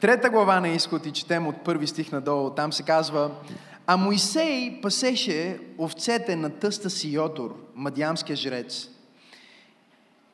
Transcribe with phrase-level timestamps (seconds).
[0.00, 2.50] Трета глава на изход и четем от първи стих надолу.
[2.50, 3.30] Там се казва
[3.86, 8.88] А Моисей пасеше овцете на тъста си Йотор, мадиамския жрец.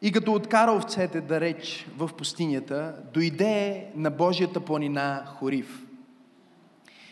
[0.02, 5.86] И като откара овцете да реч в пустинята, дойде на Божията планина Хорив.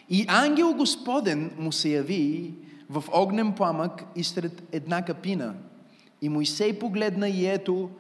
[0.09, 2.55] И ангел Господен му се яви
[2.91, 5.55] в огнен пламък и сред една капина.
[6.23, 7.91] И Моисей погледна и ето,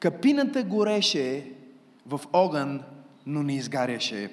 [0.00, 1.52] капината гореше
[2.06, 2.80] в огън,
[3.26, 4.30] но не изгаряше.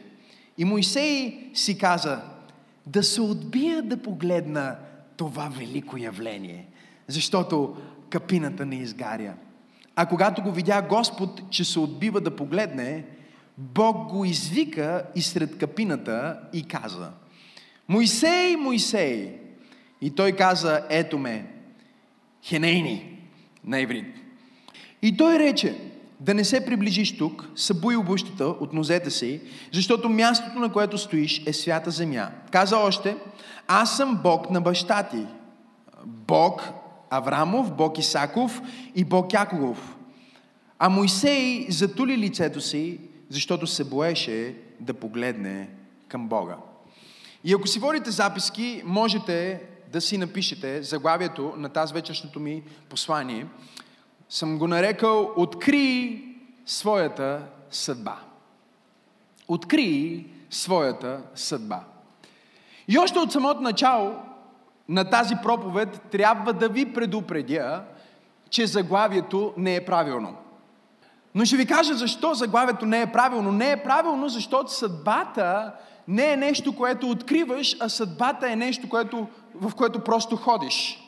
[0.57, 2.21] И Моисей си каза,
[2.85, 4.75] да се отбия да погледна
[5.17, 6.67] това велико явление,
[7.07, 7.77] защото
[8.09, 9.33] капината не изгаря.
[9.95, 13.05] А когато го видя Господ, че се отбива да погледне,
[13.57, 17.11] Бог го извика и сред капината и каза,
[17.87, 19.37] Моисей, Моисей!
[20.01, 21.45] И той каза, ето ме,
[22.43, 23.17] хенейни
[23.65, 24.15] на иврит.
[25.01, 25.90] И той рече,
[26.21, 29.41] да не се приближиш тук, събуй обущата от нозете си,
[29.73, 32.29] защото мястото, на което стоиш, е свята земя.
[32.51, 33.17] Каза още,
[33.67, 35.25] аз съм Бог на баща ти.
[36.05, 36.69] Бог
[37.09, 38.61] Аврамов, Бог Исаков
[38.95, 39.95] и Бог Яков.
[40.79, 42.99] А Моисей затули лицето си,
[43.29, 45.69] защото се боеше да погледне
[46.07, 46.57] към Бога.
[47.43, 49.61] И ако си водите записки, можете
[49.91, 53.45] да си напишете заглавието на тази вечершното ми послание.
[54.31, 56.23] Съм го нарекал Откри
[56.65, 58.15] своята съдба.
[59.47, 61.79] Откри своята съдба.
[62.87, 64.15] И още от самото начало
[64.89, 67.83] на тази проповед трябва да ви предупредя,
[68.49, 70.35] че заглавието не е правилно.
[71.35, 73.51] Но ще ви кажа защо заглавието не е правилно.
[73.51, 75.73] Не е правилно, защото съдбата
[76.07, 81.00] не е нещо, което откриваш, а съдбата е нещо, което, в което просто ходиш.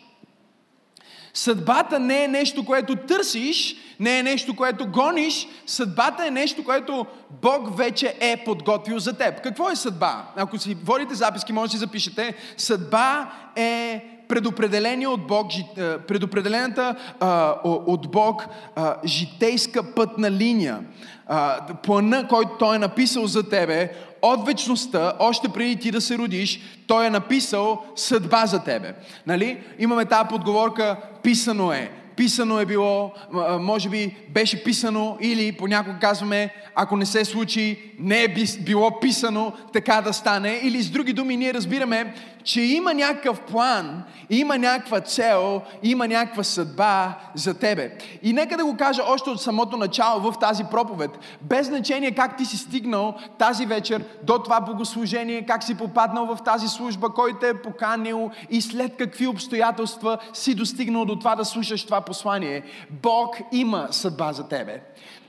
[1.34, 5.48] Съдбата не е нещо, което търсиш, не е нещо, което гониш.
[5.66, 7.06] Съдбата е нещо, което
[7.42, 9.42] Бог вече е подготвил за теб.
[9.42, 10.26] Какво е съдба?
[10.36, 12.36] Ако си водите записки, може да си запишете.
[12.58, 18.46] Съдба е предопределение от Бог, е, предопределената а, от Бог
[18.76, 20.80] а, житейска пътна линия.
[21.28, 23.92] А, плана, който Той е написал за тебе,
[24.22, 28.94] от вечността, още преди ти да се родиш, Той е написал съдба за тебе.
[29.28, 29.58] Нали?
[29.80, 31.92] Имаме тази подговорка, писано е.
[32.16, 33.12] Писано е било,
[33.60, 39.54] може би беше писано или понякога казваме, ако не се случи, не е било писано
[39.74, 40.60] така да стане.
[40.64, 46.44] Или с други думи ние разбираме, че има някакъв план, има някаква цел, има някаква
[46.44, 47.98] съдба за тебе.
[48.24, 51.12] И нека да го кажа още от самото начало в тази проповед.
[51.42, 56.44] Без значение как ти си стигнал тази вечер до това богослужение, как си попаднал в
[56.46, 61.46] тази служба, кой те е поканил и след какви обстоятелства си достигнал до това да
[61.46, 62.64] слушаш това послание.
[62.90, 64.82] Бог има съдба за тебе.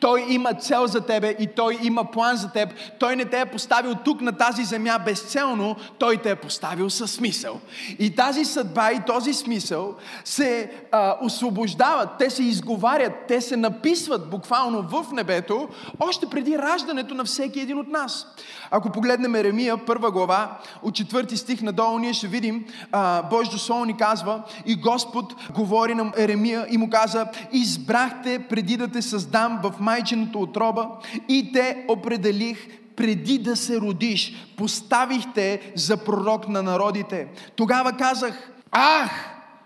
[0.04, 2.68] Той има цел за тебе и Той има план за теб.
[2.98, 7.12] Той не те е поставил тук на тази земя безцелно, Той те е поставил със
[7.12, 7.60] смисъл.
[7.98, 9.94] И тази съдба и този смисъл
[10.24, 15.68] се а, освобождават, те се изговарят, те се написват буквално в небето,
[16.00, 18.26] още преди раждането на всеки един от нас.
[18.70, 23.84] Ако погледнем Еремия, първа глава, от четвърти стих надолу, ние ще видим, а, Божието Слово
[23.84, 29.60] ни казва, и Господ говори на Еремия и му каза, избрахте преди да те създам
[29.62, 30.88] в майченото отроба
[31.28, 34.32] и те определих преди да се родиш.
[34.56, 37.26] Поставихте за пророк на народите.
[37.56, 39.10] Тогава казах, ах,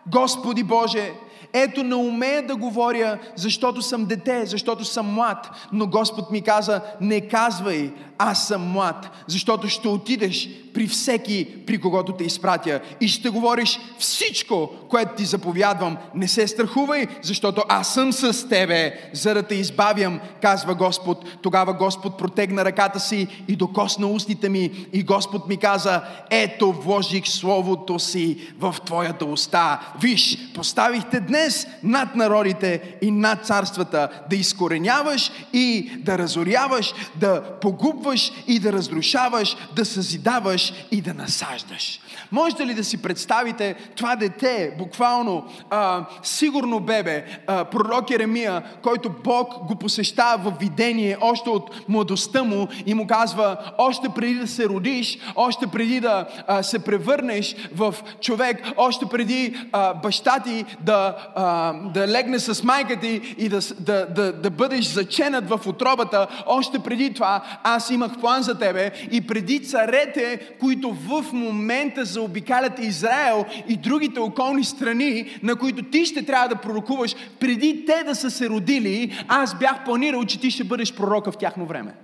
[0.06, 1.12] Господи Боже,
[1.52, 5.50] ето не умея да говоря, защото съм дете, защото съм млад.
[5.72, 11.78] Но Господ ми каза, не казвай, аз съм млад, защото ще отидеш при всеки, при
[11.78, 15.96] когото те изпратя и ще говориш всичко, което ти заповядвам.
[16.14, 21.24] Не се страхувай, защото аз съм с тебе, за да те избавям, казва Господ.
[21.42, 27.28] Тогава Господ протегна ръката си и докосна устите ми и Господ ми каза, ето вложих
[27.28, 29.80] Словото си в твоята уста.
[30.00, 38.07] Виж, поставихте днес над народите и над царствата да изкореняваш и да разоряваш, да погубваш
[38.08, 42.00] атакуваш и да разрушаваш, да съзидаваш и да насаждаш.
[42.32, 49.10] Можете ли да си представите това дете, буквално а, сигурно бебе, а, пророк Еремия, който
[49.24, 54.46] Бог го посещава в видение още от младостта му и му казва, още преди да
[54.46, 60.64] се родиш, още преди да а, се превърнеш в човек, още преди а, баща ти
[60.80, 65.60] да, а, да легне с майка ти и да, да, да, да бъдеш заченат в
[65.66, 72.04] отробата, още преди това аз имах план за тебе и преди царете, които в момента
[72.04, 78.04] заобикалят Израел и другите околни страни, на които ти ще трябва да пророкуваш, преди те
[78.04, 81.94] да са се родили, аз бях планирал, че ти ще бъдеш пророка в тяхно време.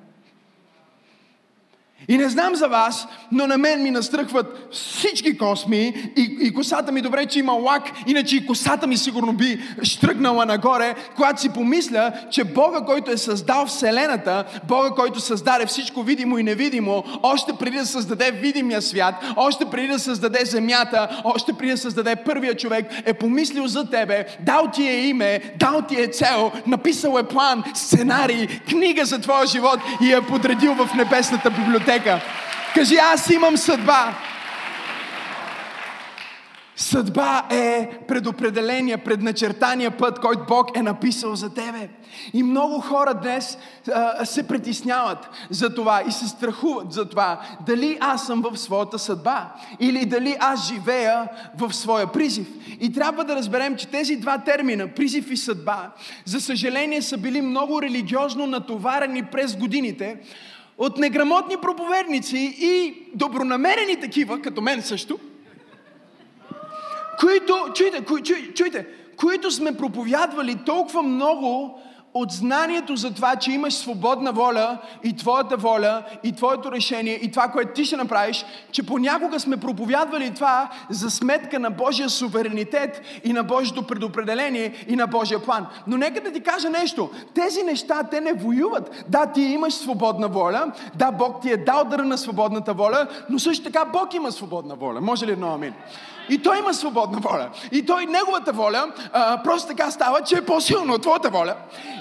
[2.09, 6.93] И не знам за вас, но на мен ми настръхват всички косми и, и косата
[6.93, 11.49] ми добре, че има лак, иначе и косата ми сигурно би штръгнала нагоре, когато си
[11.49, 17.53] помисля, че Бога, който е създал Вселената, Бога, който създаде всичко видимо и невидимо, още
[17.53, 22.57] преди да създаде видимия свят, още преди да създаде земята, още преди да създаде първия
[22.57, 27.23] човек, е помислил за тебе, дал ти е име, дал ти е цел, написал е
[27.23, 32.21] план, сценарий, книга за твоя живот и е подредил в небесната библиотека библиотека.
[32.75, 34.15] Кажи, аз имам съдба.
[36.77, 41.89] Съдба е предопределение, предначертания път, който Бог е написал за тебе.
[42.33, 43.59] И много хора днес
[43.95, 48.99] а, се притесняват за това и се страхуват за това дали аз съм в своята
[48.99, 52.49] съдба или дали аз живея в своя призив.
[52.81, 55.91] И трябва да разберем, че тези два термина, призив и съдба,
[56.25, 60.17] за съжаление са били много религиозно натоварени през годините,
[60.79, 65.19] от неграмотни проповедници и добронамерени такива, като мен също,
[67.21, 68.87] които, чуйте, чуйте, чуйте,
[69.17, 71.81] които сме проповядвали толкова много
[72.15, 77.31] от знанието за това, че имаш свободна воля и твоята воля и твоето решение и
[77.31, 83.03] това, което ти ще направиш, че понякога сме проповядвали това за сметка на Божия суверенитет
[83.25, 85.67] и на Божието предопределение и на Божия план.
[85.87, 87.11] Но нека да ти кажа нещо.
[87.35, 89.05] Тези неща, те не воюват.
[89.09, 93.39] Да, ти имаш свободна воля, да, Бог ти е дал дъра на свободната воля, но
[93.39, 95.01] също така Бог има свободна воля.
[95.01, 95.75] Може ли едно амин?
[96.29, 97.51] И той има свободна воля.
[97.73, 101.55] И той, неговата воля, а, просто така става, че е по-силно от твоята воля.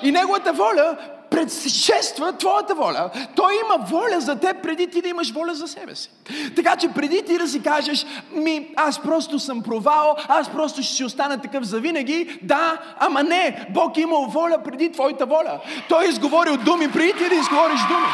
[0.03, 0.97] И неговата воля
[1.33, 3.09] предшества твоята воля.
[3.35, 6.09] Той има воля за теб преди ти да имаш воля за себе си.
[6.55, 10.93] Така че преди ти да си кажеш, ми, аз просто съм провал, аз просто ще
[10.93, 15.59] си остана такъв завинаги, да, ама не, Бог е имал воля преди твоята воля.
[15.89, 18.07] Той е изговорил думи преди ти да изговориш думи.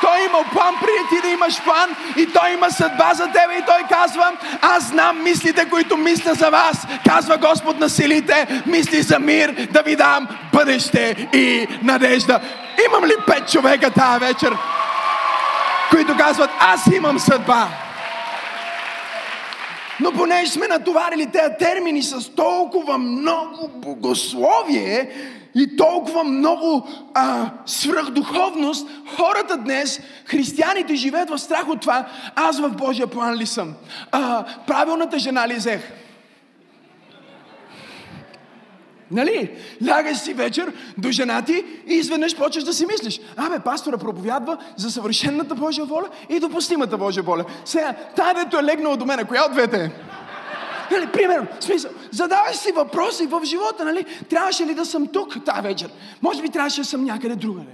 [0.00, 3.82] Той има план преди да имаш план и Той има съдба за тебе и Той
[3.88, 4.32] казва,
[4.62, 6.86] аз знам мислите, които мисля за вас.
[7.08, 12.40] Казва Господ на силите, мисли за мир, да ви дам бъдеще и надежда.
[12.86, 14.56] Имам ли пет човека тази вечер,
[15.90, 17.68] които казват, аз имам съдба?
[20.00, 25.10] Но понеже сме натоварили тези термини с толкова много богословие,
[25.56, 32.70] и толкова много а, свръхдуховност, хората днес, християните, живеят в страх от това, аз в
[32.70, 33.74] Божия план ли съм?
[34.12, 35.92] А, правилната жена ли взех?
[39.10, 39.50] Нали?
[39.86, 43.20] Лягаш си вечер до жена ти и изведнъж почваш да си мислиш.
[43.36, 47.44] Абе, пастора проповядва за съвършенната Божия воля и допустимата Божия воля.
[47.64, 49.90] Сега, тая дето е легнала до мене, коя от двете е?
[50.90, 54.04] Нали, примерно, смисъл, задаваш си въпроси в живота, нали?
[54.30, 55.90] Трябваше ли да съм тук тази вечер?
[56.22, 57.72] Може би трябваше да съм някъде другаде.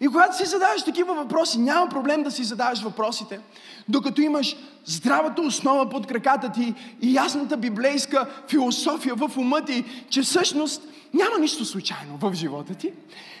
[0.00, 3.40] И когато си задаваш такива въпроси, няма проблем да си задаваш въпросите,
[3.88, 4.56] докато имаш
[4.88, 10.82] здравата основа под краката ти и ясната библейска философия в ума ти, че всъщност
[11.14, 12.92] няма нищо случайно в живота ти.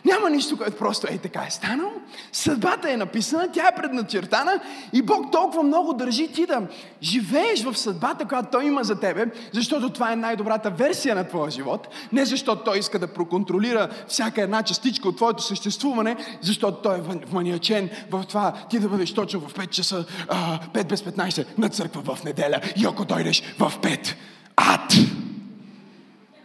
[0.04, 1.92] Няма нищо, което просто е така е станало.
[2.32, 4.60] Съдбата е написана, тя е предначертана
[4.92, 6.62] и Бог толкова много държи ти да
[7.02, 11.50] живееш в съдбата, която Той има за тебе, защото това е най-добрата версия на твоя
[11.50, 11.88] живот.
[12.12, 17.00] Не защото Той иска да проконтролира всяка една частичка от твоето съществуване, защото Той е
[17.26, 21.68] вманиачен в това ти да бъдеш точно в 5 часа, а, 5 без 15 на
[21.68, 22.60] църква в неделя.
[22.76, 24.14] И ако дойдеш в 5,
[24.56, 24.92] ад!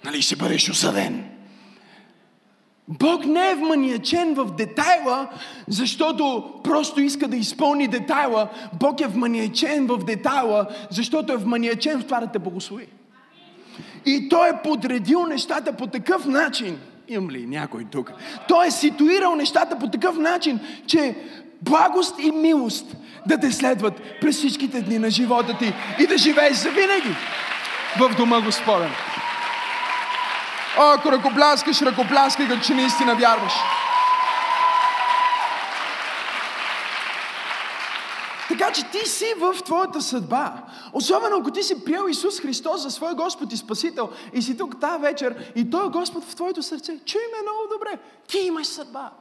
[0.06, 1.30] Нали ще бъдеш осъден?
[2.88, 5.28] Бог не е вманиачен в детайла,
[5.68, 8.48] защото просто иска да изпълни детайла.
[8.80, 12.88] Бог е вманиачен в детайла, защото е вманиачен в това да те благослови.
[14.06, 16.80] И Той е подредил нещата по такъв начин.
[17.08, 18.14] Имам ли някой тук?
[18.48, 21.16] Той е ситуирал нещата по такъв начин, че
[21.62, 26.58] благост и милост да те следват през всичките дни на живота ти и да живееш
[26.58, 27.16] завинаги
[28.00, 28.92] в дома Господен.
[30.78, 33.54] О, ако ръкопляскаш, ръкопляскай, като че наистина вярваш.
[38.48, 40.54] Така че ти си в твоята съдба.
[40.94, 44.80] Особено ако ти си приел Исус Христос за свой Господ и Спасител и си тук
[44.80, 47.00] тази вечер и Той е Господ в твоето сърце.
[47.06, 48.00] Чуй ме много добре.
[48.28, 49.12] Ти имаш съдба.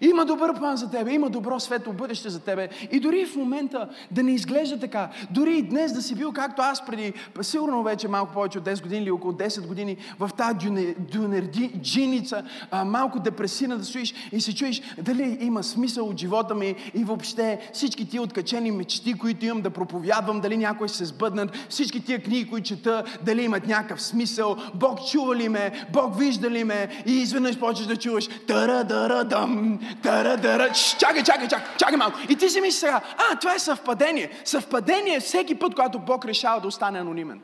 [0.00, 2.68] Има добър план за тебе, има добро светло бъдеще за тебе.
[2.92, 6.62] И дори в момента да не изглежда така, дори и днес да си бил както
[6.62, 10.70] аз преди, сигурно вече малко повече от 10 години или около 10 години, в тази
[10.98, 12.42] дюнерди, джиница,
[12.86, 17.70] малко депресина да стоиш и се чуеш дали има смисъл от живота ми и въобще
[17.72, 22.50] всички тия откачени мечти, които имам да проповядвам, дали някой се сбъднат, всички тия книги,
[22.50, 27.12] които чета, дали имат някакъв смисъл, Бог чува ли ме, Бог вижда ли ме и
[27.12, 29.57] изведнъж почваш да чуваш тара дара дам
[30.02, 32.18] дара, дара, чакай, чакай, чакай, чакай малко.
[32.28, 34.30] И ти си мислиш сега, а, това е съвпадение.
[34.44, 37.40] Съвпадение е всеки път, когато Бог решава да остане анонимен.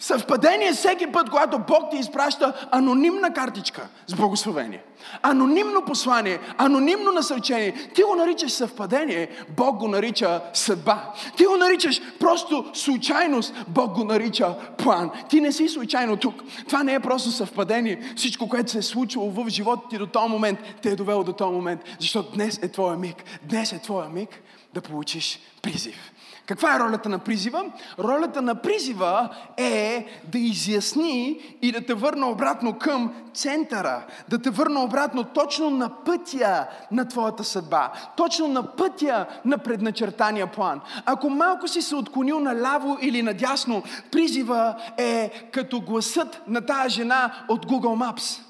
[0.00, 4.82] Съвпадение всеки път, когато Бог ти изпраща анонимна картичка с благословение.
[5.22, 7.90] Анонимно послание, анонимно насърчение.
[7.94, 11.12] Ти го наричаш съвпадение, Бог го нарича съдба.
[11.36, 15.10] Ти го наричаш просто случайност, Бог го нарича план.
[15.28, 16.42] Ти не си случайно тук.
[16.66, 18.12] Това не е просто съвпадение.
[18.16, 21.32] Всичко, което се е случило в живота ти до този момент, те е довело до
[21.32, 21.80] този момент.
[21.98, 23.24] Защото днес е твоя миг.
[23.42, 24.42] Днес е твоя миг
[24.74, 26.12] да получиш призив.
[26.50, 27.64] Каква е ролята на призива?
[27.98, 34.50] Ролята на призива е да изясни и да те върне обратно към центъра, да те
[34.50, 40.80] върне обратно точно на пътя на твоята съдба, точно на пътя на предначертания план.
[41.04, 47.44] Ако малко си се отклонил наляво или надясно, призива е като гласът на тая жена
[47.48, 48.40] от Google Maps.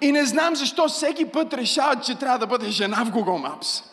[0.00, 3.89] И не знам защо всеки път решават, че трябва да бъде жена в Google Maps.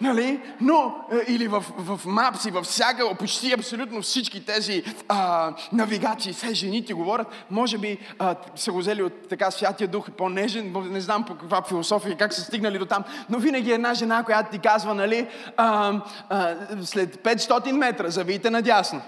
[0.00, 0.40] Нали?
[0.60, 6.32] Но, е, или в, в Maps и във всяка, почти абсолютно всички тези а, навигации,
[6.32, 11.00] все жените говорят, може би а, са го взели от така Святия Дух, по-нежен, не
[11.00, 14.58] знам по каква философия как са стигнали до там, но винаги една жена, която ти
[14.58, 19.00] казва, нали, а, а, след 500 метра завийте надясно.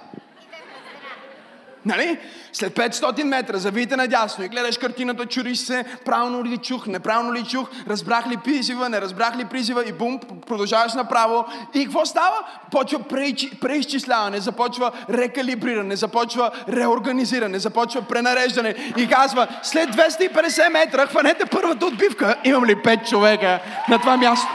[1.88, 2.18] Нали?
[2.52, 7.44] След 500 метра завиете надясно и гледаш картината, чуриш се, правилно ли чух, неправилно ли
[7.44, 11.44] чух, разбрах ли призива, не разбрах ли призива и бум, продължаваш направо.
[11.74, 12.36] И какво става?
[12.70, 12.98] Почва
[13.60, 22.36] преизчисляване, започва рекалибриране, започва реорганизиране, започва пренареждане и казва, след 250 метра хванете първата отбивка.
[22.44, 24.48] Имам ли 5 човека на това място?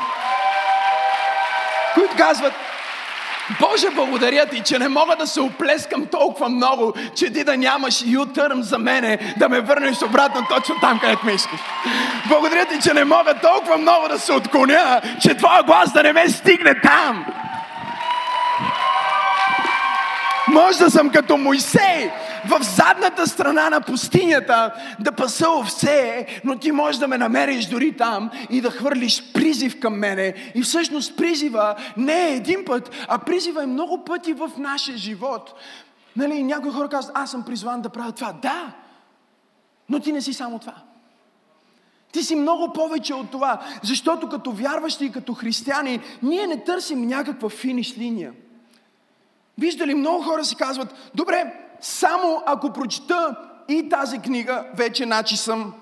[1.93, 2.53] Които казват,
[3.59, 8.03] Боже, благодаря ти, че не мога да се оплескам толкова много, че ти да нямаш
[8.05, 11.59] ютърм за мене, да ме върнеш обратно точно там, където ме искаш.
[12.27, 16.13] Благодаря ти, че не мога толкова много да се отклоня, че твоя глас да не
[16.13, 17.25] ме стигне там.
[20.53, 22.11] Може да съм като Моисей,
[22.45, 27.97] в задната страна на пустинята да паса овце, но ти можеш да ме намериш дори
[27.97, 30.33] там и да хвърлиш призив към мене.
[30.55, 35.53] И всъщност призива не е един път, а призива е много пъти в нашия живот.
[36.15, 38.33] Нали, някои хора казват, аз съм призван да правя това.
[38.41, 38.73] Да,
[39.89, 40.75] но ти не си само това.
[42.11, 47.07] Ти си много повече от това, защото като вярващи и като християни, ние не търсим
[47.07, 48.33] някаква финиш линия.
[49.57, 53.35] Виждали, много хора си казват, добре, само ако прочета
[53.67, 55.73] и тази книга, вече начи съм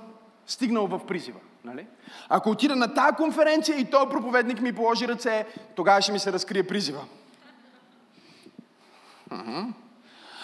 [0.47, 1.39] стигнал в призива.
[1.65, 1.85] Нали?
[2.29, 6.33] Ако отида на тази конференция и този проповедник ми положи ръце, тогава ще ми се
[6.33, 7.01] разкрие призива.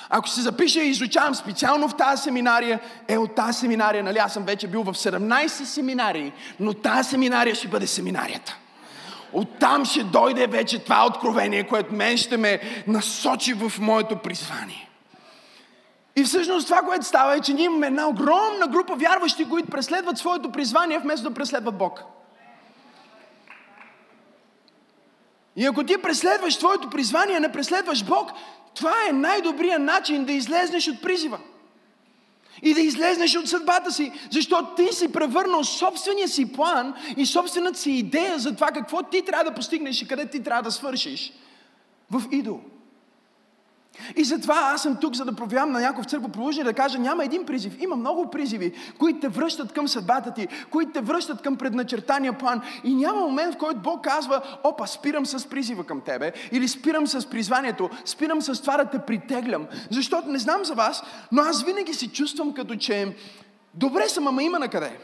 [0.10, 4.34] Ако се запиша и изучавам специално в тази семинария, е от тази семинария, нали, аз
[4.34, 8.58] съм вече бил в 17 семинарии, но тази семинария ще бъде семинарията.
[9.34, 14.90] Оттам ще дойде вече това откровение, което мен ще ме насочи в моето призвание.
[16.16, 20.18] И всъщност това, което става е, че ние имаме една огромна група вярващи, които преследват
[20.18, 22.04] своето призвание, вместо да преследват Бог.
[25.56, 28.32] И ако ти преследваш твоето призвание, не преследваш Бог,
[28.76, 31.40] това е най-добрият начин да излезнеш от призива.
[32.62, 37.80] И да излезнеш от съдбата си, защото ти си превърнал собствения си план и собствената
[37.80, 41.34] си идея за това какво ти трябва да постигнеш и къде ти трябва да свършиш
[42.12, 42.62] в идол.
[44.16, 47.00] И затова аз съм тук, за да проявявам на някой в църква проложение да кажа,
[47.00, 47.82] няма един призив.
[47.82, 52.62] Има много призиви, които те връщат към съдбата ти, които те връщат към предначертания план.
[52.84, 57.08] И няма момент, в който Бог казва, опа, спирам с призива към тебе, или спирам
[57.08, 59.68] с призванието, спирам с това да те притеглям.
[59.92, 63.16] Защото не знам за вас, но аз винаги се чувствам като че
[63.74, 65.00] добре съм, ама има на къде.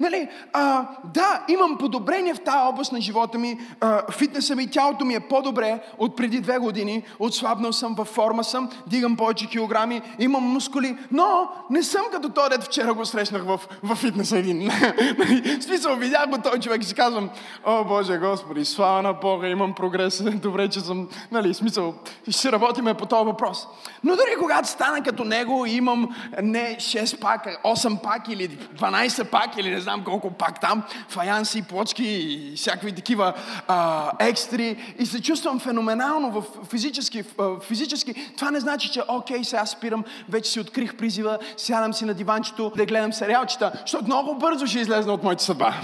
[0.00, 3.58] Нали, а, да, имам подобрение в тази област на живота ми.
[3.80, 7.02] А, фитнеса ми, тялото ми е по-добре от преди две години.
[7.18, 12.50] Отслабнал съм, във форма съм, дигам повече килограми, имам мускули, но не съм като този
[12.50, 14.70] дет вчера го срещнах в, в фитнеса един.
[15.60, 17.30] смисъл, видях го този човек и си казвам,
[17.66, 21.94] о Боже Господи, слава на Бога, имам прогрес, добре, че съм, нали, смисъл,
[22.30, 23.66] ще работиме по този въпрос.
[24.04, 26.08] Но дори когато стана като него, имам
[26.42, 31.62] не 6 пака, 8 пак или 12 пак или не знам колко пак там, фаянси,
[31.62, 33.34] плочки и всякакви такива
[33.68, 38.14] а, екстри и се чувствам феноменално в физически, в, физически.
[38.36, 42.72] Това не значи, че окей, сега спирам, вече си открих призива, сядам си на диванчето
[42.76, 45.74] да гледам сериалчета, защото много бързо ще излезна от моята съдба.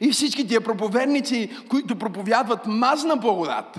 [0.00, 3.78] И всички тия проповедници, които проповядват мазна благодат,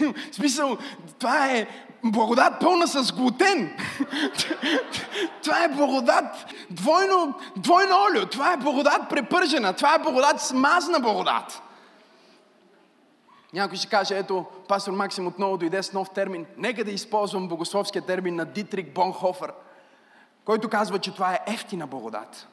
[0.32, 0.78] в смисъл,
[1.18, 1.66] това е
[2.04, 3.76] благодат пълна с глутен.
[5.42, 6.24] това е благодат
[6.70, 8.26] двойно, двойно олио.
[8.26, 9.72] Това е благодат препържена.
[9.72, 11.62] Това е благодат смазна благодат.
[13.52, 16.46] Някой ще каже, ето, пастор Максим отново дойде с нов термин.
[16.56, 19.52] Нека да използвам богословския термин на Дитрик Бонхофер,
[20.44, 22.48] който казва, че това е ефтина благодат.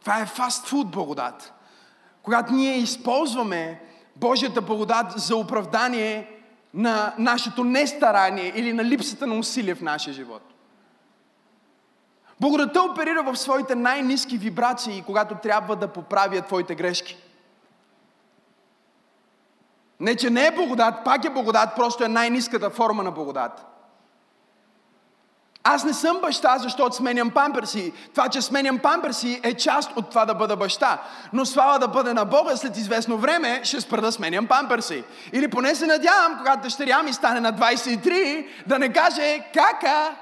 [0.00, 1.52] Това е фастфуд благодат.
[2.22, 3.80] Когато ние използваме
[4.16, 6.35] Божията благодат за оправдание
[6.76, 10.42] на нашето нестарание или на липсата на усилие в нашия живот.
[12.40, 17.16] Благодата оперира в своите най-низки вибрации, когато трябва да поправя твоите грешки.
[20.00, 23.75] Не, че не е благодат, пак е благодат, просто е най-низката форма на благодат.
[25.68, 27.92] Аз не съм баща, защото сменям памперси.
[28.14, 30.98] Това, че сменям памперси е част от това да бъда баща.
[31.32, 35.04] Но слава да бъде на Бога, след известно време ще спра да сменям памперси.
[35.32, 40.16] Или поне се надявам, когато дъщеря ми стане на 23, да не каже кака.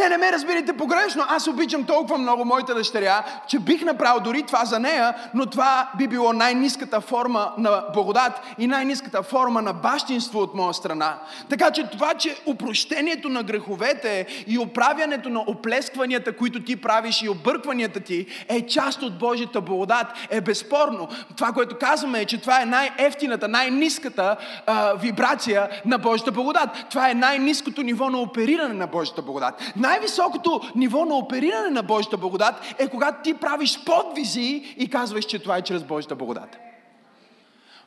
[0.00, 1.24] Не, не ме разбирайте погрешно.
[1.28, 5.90] Аз обичам толкова много моята дъщеря, че бих направил дори това за нея, но това
[5.98, 11.18] би било най-низката форма на благодат и най-низката форма на бащинство от моя страна.
[11.48, 17.28] Така че това, че упрощението на греховете и оправянето на оплескванията, които ти правиш и
[17.28, 21.08] объркванията ти, е част от Божията благодат, е безспорно.
[21.36, 26.70] Това, което казваме е, че това е най-ефтината, най-низката а, вибрация на Божията благодат.
[26.90, 32.16] Това е най-низкото ниво на опериране на Божията благодат най-високото ниво на опериране на Божията
[32.16, 36.58] благодат е когато ти правиш подвизи и казваш, че това е чрез Божията благодат.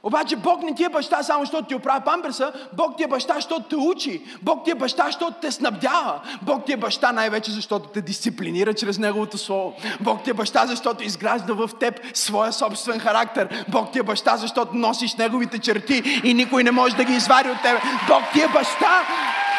[0.05, 3.33] Обаче Бог не ти е баща само защото ти оправя памперса, Бог ти е баща,
[3.33, 7.51] защото те учи, Бог ти е баща, защото те снабдява, Бог ти е баща най-вече,
[7.51, 12.53] защото те дисциплинира чрез Неговото Слово, Бог ти е баща, защото изгражда в теб своя
[12.53, 17.03] собствен характер, Бог ти е баща, защото носиш Неговите черти и никой не може да
[17.03, 19.01] ги извади от тебе, Бог ти е баща,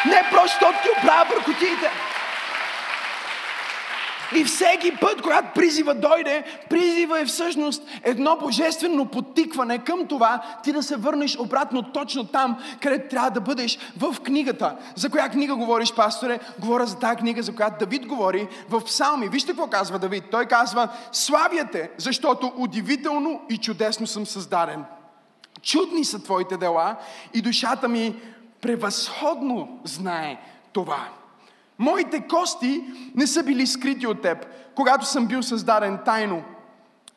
[0.05, 1.89] не просто защото ти оправя бъркотиите.
[4.35, 10.71] И всеки път, когато призива дойде, призива е всъщност едно божествено потикване към това ти
[10.71, 14.75] да се върнеш обратно точно там, където трябва да бъдеш в книгата.
[14.95, 16.39] За коя книга говориш, пасторе?
[16.59, 19.29] Говоря за тази книга, за която Давид говори в Псалми.
[19.29, 20.23] Вижте какво казва Давид.
[20.31, 24.83] Той казва, славяте, защото удивително и чудесно съм създаден.
[25.61, 26.95] Чудни са твоите дела
[27.33, 28.15] и душата ми
[28.61, 30.37] превъзходно знае
[30.73, 31.07] това.
[31.79, 32.83] Моите кости
[33.15, 36.43] не са били скрити от теб, когато съм бил създаден тайно.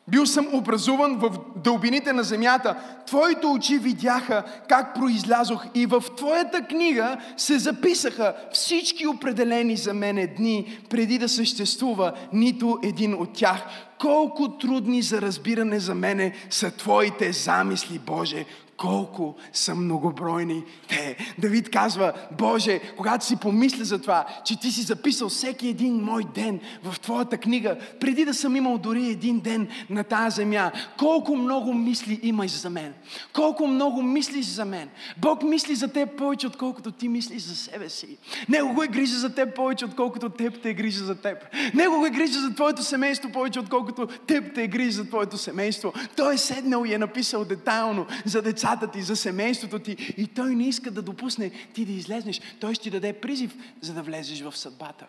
[0.07, 2.75] Бил съм образуван в дълбините на земята.
[3.07, 10.27] Твоите очи видяха как произлязох и в Твоята книга се записаха всички определени за мене
[10.27, 13.63] дни, преди да съществува нито един от тях.
[13.99, 18.45] Колко трудни за разбиране за мене са Твоите замисли, Боже
[18.79, 21.17] колко са многобройни те.
[21.37, 26.23] Давид казва, Боже, когато си помисля за това, че ти си записал всеки един мой
[26.35, 31.35] ден в Твоята книга, преди да съм имал дори един ден на тази земя, колко
[31.35, 32.93] много мисли имаш за мен.
[33.33, 34.89] Колко много мислиш за мен.
[35.17, 38.17] Бог мисли за теб повече, отколкото ти мислиш за себе си.
[38.49, 41.37] Него го е грижа за теб повече, отколкото теб те е грижа за теб.
[41.73, 45.37] Него го е грижа за твоето семейство повече, отколкото теб те е грижа за твоето
[45.37, 45.93] семейство.
[46.15, 50.13] Той е седнал и е написал детайлно за деца децата ти, за семейството ти.
[50.17, 52.41] И той не иска да допусне ти да излезнеш.
[52.59, 55.05] Той ще ти даде призив, за да влезеш в съдбата.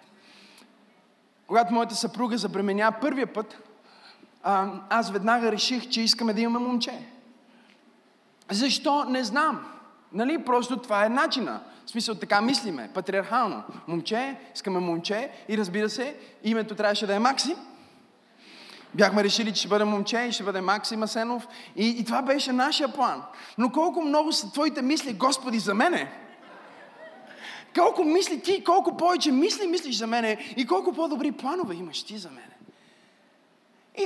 [1.46, 3.58] Когато моята съпруга забременя първия път,
[4.88, 6.98] аз веднага реших, че искаме да имаме момче.
[8.50, 9.04] Защо?
[9.04, 9.66] Не знам.
[10.12, 10.44] Нали?
[10.44, 11.60] Просто това е начина.
[11.86, 13.62] В смисъл така мислиме, патриархално.
[13.88, 17.56] Момче, искаме момче и разбира се, името трябваше да е Максим.
[18.94, 21.48] Бяхме решили, че ще бъде момче и ще бъде Максим Асенов.
[21.76, 23.22] И, и това беше нашия план.
[23.58, 26.12] Но колко много са твоите мисли, Господи, за мене?
[27.74, 32.18] Колко мисли ти, колко повече мисли мислиш за мене и колко по-добри планове имаш ти
[32.18, 32.56] за мене.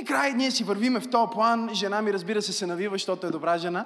[0.01, 1.69] И край ние си вървиме в този план.
[1.73, 3.85] Жена ми, разбира се, се навива, защото е добра жена.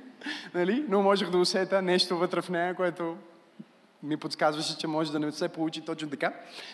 [0.54, 0.84] нали?
[0.88, 3.16] Но можех да усета нещо вътре в нея, което
[4.02, 6.32] ми подсказваше, че може да не се получи точно така.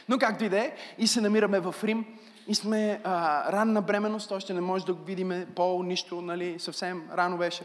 [0.09, 2.05] Но както и да е, и се намираме в Рим
[2.49, 7.09] и сме а, ранна бременност, още не може да го видим пол, нищо, нали, съвсем
[7.13, 7.65] рано беше.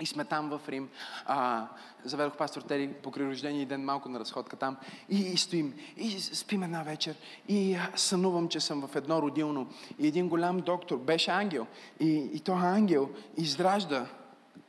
[0.00, 0.88] И сме там в Рим.
[1.26, 1.66] А,
[2.04, 4.76] заведох пастор Тери покрай рождение ден малко на разходка там.
[5.08, 5.74] И, и стоим.
[5.96, 7.16] И спим една вечер.
[7.48, 9.66] И сънувам, че съм в едно родилно.
[9.98, 11.66] И един голям доктор беше ангел.
[12.00, 14.06] И, и този ангел изражда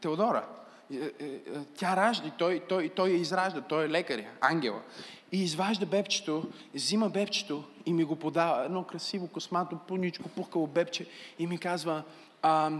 [0.01, 0.45] Теодора.
[0.93, 1.39] Е, е, е,
[1.77, 3.61] тя ражда и той, той, той я изражда.
[3.61, 4.81] Той е лекаря, ангела.
[5.31, 8.65] И изважда бебчето, взима бебчето и ми го подава.
[8.65, 11.05] Едно красиво, космато, пуничко, пухкало бебче.
[11.39, 12.03] И ми казва,
[12.41, 12.71] а,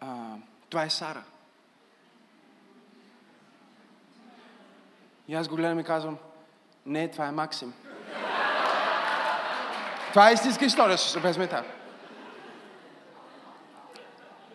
[0.00, 0.34] а,
[0.70, 1.22] това е Сара.
[5.28, 6.18] И аз го гледам и казвам,
[6.86, 7.72] не, това е Максим.
[10.08, 11.64] това е истинска история, без мета.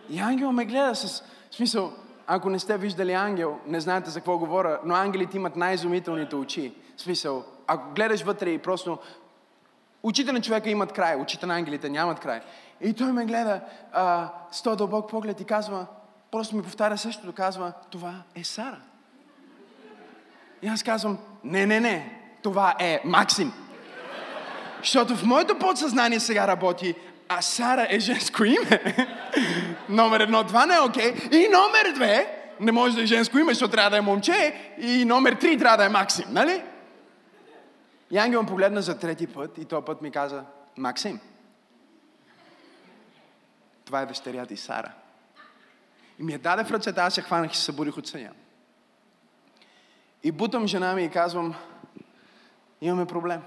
[0.09, 1.93] И ангел ме гледа с смисъл,
[2.31, 6.73] ако не сте виждали ангел, не знаете за какво говоря, но ангелите имат най-изумителните очи.
[6.97, 8.97] В смисъл, ако гледаш вътре и просто...
[10.03, 12.41] Очите на човека имат край, очите на ангелите нямат край.
[12.81, 13.61] И той ме гледа
[13.93, 15.85] а, с този дълбок поглед и казва,
[16.31, 18.79] просто ми повтаря същото, казва, това е Сара.
[20.61, 23.53] И аз казвам, не, не, не, това е Максим.
[24.79, 26.95] Защото в моето подсъзнание сега работи,
[27.29, 28.97] а Сара е женско име.
[29.89, 31.13] Номер едно, това не е окей.
[31.13, 31.35] Okay.
[31.35, 34.73] И номер две, не може да е женско име, защото трябва да е момче.
[34.77, 36.63] И номер три трябва да е Максим, нали?
[38.11, 40.43] И ангел погледна за трети път и този път ми каза,
[40.77, 41.19] Максим,
[43.85, 44.91] това е дъщеря ти Сара.
[46.19, 48.29] И ми я даде в ръцете, аз я хванах и се събудих от съня.
[50.23, 51.55] И бутам жена ми и казвам,
[52.81, 53.41] имаме проблем.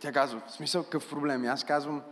[0.00, 1.44] Тя казва, в смисъл, какъв проблем?
[1.44, 2.02] И аз казвам,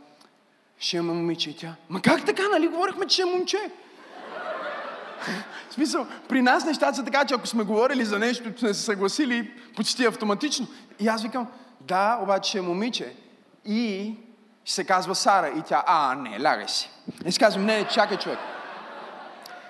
[0.79, 1.51] ще има момиче.
[1.51, 3.70] И тя, ма как така, нали говорихме, че ще е момче?
[5.70, 8.83] в смисъл, при нас нещата са така, че ако сме говорили за нещо, сме се
[8.83, 10.66] съгласили почти автоматично.
[11.01, 11.46] И аз викам,
[11.81, 13.14] да, обаче е момиче.
[13.64, 14.14] И
[14.64, 15.48] се казва Сара.
[15.48, 16.90] И тя, а, не, лягай си.
[17.27, 18.38] И си казвам, не, чакай човек.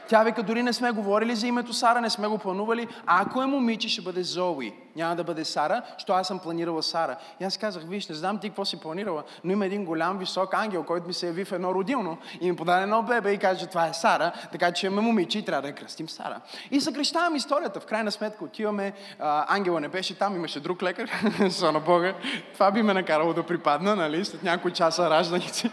[0.09, 2.89] Тя вика, дори не сме говорили за името Сара, не сме го планували.
[3.07, 4.73] А ако е момиче, ще бъде Зои.
[4.99, 7.17] Няма да бъде Сара, що аз съм планирала Сара.
[7.41, 10.55] И аз казах, виж, не знам ти какво си планирала, но има един голям, висок
[10.55, 13.67] ангел, който ми се яви в едно родилно и ми подаде едно бебе и каже,
[13.67, 16.41] това е Сара, така че имаме момиче и трябва да я кръстим Сара.
[16.71, 17.81] И съкрещавам историята.
[17.81, 21.11] В крайна сметка отиваме, а, ангела не беше там, имаше друг лекар,
[21.51, 22.15] слава Бога.
[22.55, 25.71] Това би ме накарало да припадна, нали, след някои часа ражданици.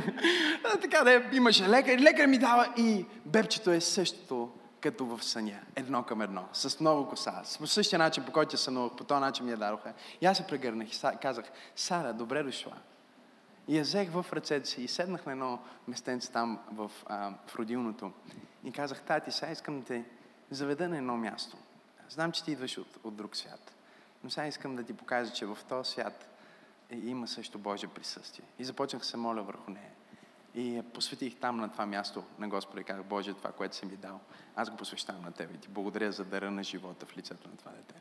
[0.82, 1.98] така да имаше лекар.
[1.98, 4.48] Лекар ми дава и бебчето е същото
[4.84, 5.60] като в съня.
[5.76, 6.44] Едно към едно.
[6.52, 7.42] С много коса.
[7.58, 9.92] По същия начин, по който я сънувах, по този начин ми я дадоха.
[10.20, 11.44] И аз се прегърнах и казах,
[11.76, 12.72] Сара, добре дошла.
[13.68, 17.56] И я взех в ръцете си и седнах на едно местенце там в, а, в
[17.56, 18.12] родилното.
[18.64, 20.04] И казах, тати, сега искам да те
[20.50, 21.56] заведа на едно място.
[22.08, 23.74] Знам, че ти идваш от, от друг свят.
[24.24, 26.28] Но сега искам да ти покажа, че в този свят
[26.90, 28.46] е, има също Божие присъствие.
[28.58, 29.90] И започнах се моля върху нея.
[30.54, 33.96] И посветих там на това място на Господа и казах, Боже, това, което си ми
[33.96, 34.20] дал,
[34.56, 37.56] аз го посвещавам на Тебе и ти благодаря за дара на живота в лицето на
[37.56, 37.94] това дете.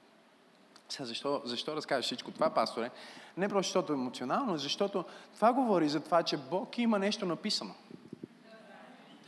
[0.90, 2.92] Сега, защо, защо разкажеш всичко това, пасторе?
[3.38, 7.74] Не просто защото е емоционално, защото това говори за това, че Бог има нещо написано.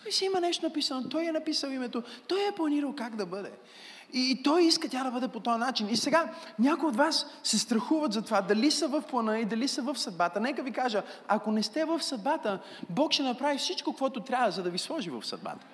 [0.03, 3.51] Той си има нещо написано, Той е написал името, Той е планирал как да бъде.
[4.13, 5.89] И той иска тя да бъде по този начин.
[5.89, 9.67] И сега някои от вас се страхуват за това, дали са в плана и дали
[9.67, 10.39] са в съдбата.
[10.39, 14.63] Нека ви кажа, ако не сте в съдбата, Бог ще направи всичко, което трябва, за
[14.63, 15.65] да ви сложи в съдбата.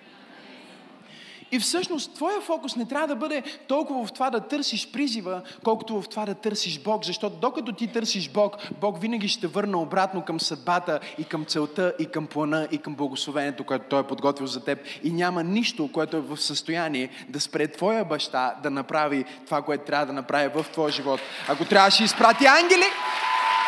[1.52, 6.02] И всъщност твоя фокус не трябва да бъде толкова в това да търсиш призива, колкото
[6.02, 7.06] в това да търсиш Бог.
[7.06, 11.94] Защото докато ти търсиш Бог, Бог винаги ще върне обратно към съдбата и към целта
[12.00, 14.80] и към плана и към благословението, което Той е подготвил за теб.
[15.04, 19.86] И няма нищо, което е в състояние да спре твоя баща да направи това, което
[19.86, 21.20] трябва да направи в твоя живот.
[21.48, 22.86] Ако трябваше изпрати ангели,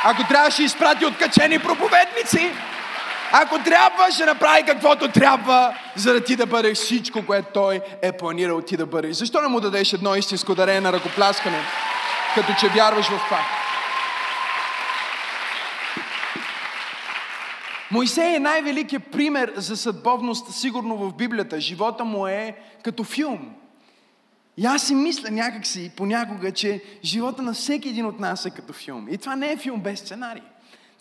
[0.04, 2.52] ако трябваше изпрати откачени проповедници,
[3.36, 8.12] ако трябва, ще направи каквото трябва, за да ти да бъдеш всичко, което Той е
[8.12, 9.16] планирал ти да бъдеш.
[9.16, 11.60] Защо не му дадеш едно истинско дарение на ръкопляскане,
[12.36, 13.40] като че вярваш в това?
[17.92, 21.60] Моисей е най-великият пример за съдбовност, сигурно в Библията.
[21.60, 23.56] Живота му е като филм.
[24.58, 28.74] И аз си мисля някакси понякога, че живота на всеки един от нас е като
[28.74, 29.08] филм.
[29.10, 30.44] И това не е филм без сценарий.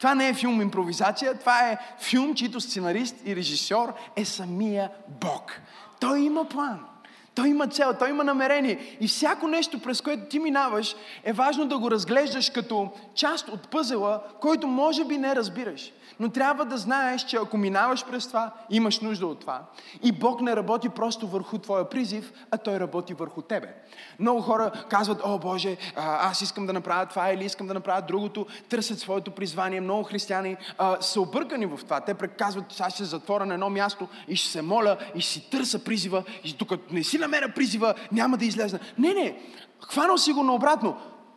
[0.03, 5.61] Това не е филм импровизация, това е филм, чийто сценарист и режисьор е самия Бог.
[6.01, 6.81] Той има план.
[7.35, 8.97] Той има цел, той има намерение.
[9.01, 13.69] И всяко нещо, през което ти минаваш, е важно да го разглеждаш като част от
[13.69, 15.93] пъзела, който може би не разбираш.
[16.21, 19.61] Но трябва да знаеш, че ако минаваш през това, имаш нужда от това.
[20.03, 23.75] И Бог не работи просто върху твоя призив, а Той работи върху тебе.
[24.19, 28.47] Много хора казват, о Боже, аз искам да направя това или искам да направя другото,
[28.69, 29.81] търсят своето призвание.
[29.81, 32.01] Много християни а, са объркани в това.
[32.01, 35.33] Те казват, сега ще се затворя на едно място и ще се моля и ще
[35.33, 38.79] си търся призива и докато не си намеря призива, няма да излезна.
[38.99, 39.39] Не, не,
[39.81, 40.97] хванал си го наобратно.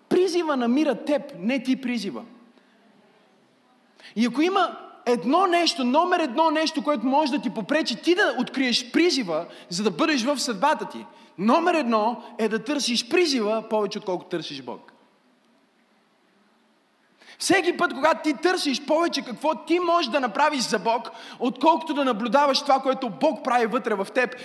[0.09, 2.23] Призива намира теб, не ти призива.
[4.15, 8.35] И ако има едно нещо, номер едно нещо, което може да ти попречи ти да
[8.39, 11.05] откриеш призива, за да бъдеш в съдбата ти,
[11.37, 14.91] номер едно е да търсиш призива повече, отколкото търсиш Бог.
[17.39, 22.05] Всеки път, когато ти търсиш повече какво ти можеш да направиш за Бог, отколкото да
[22.05, 24.35] наблюдаваш това, което Бог прави вътре в теб,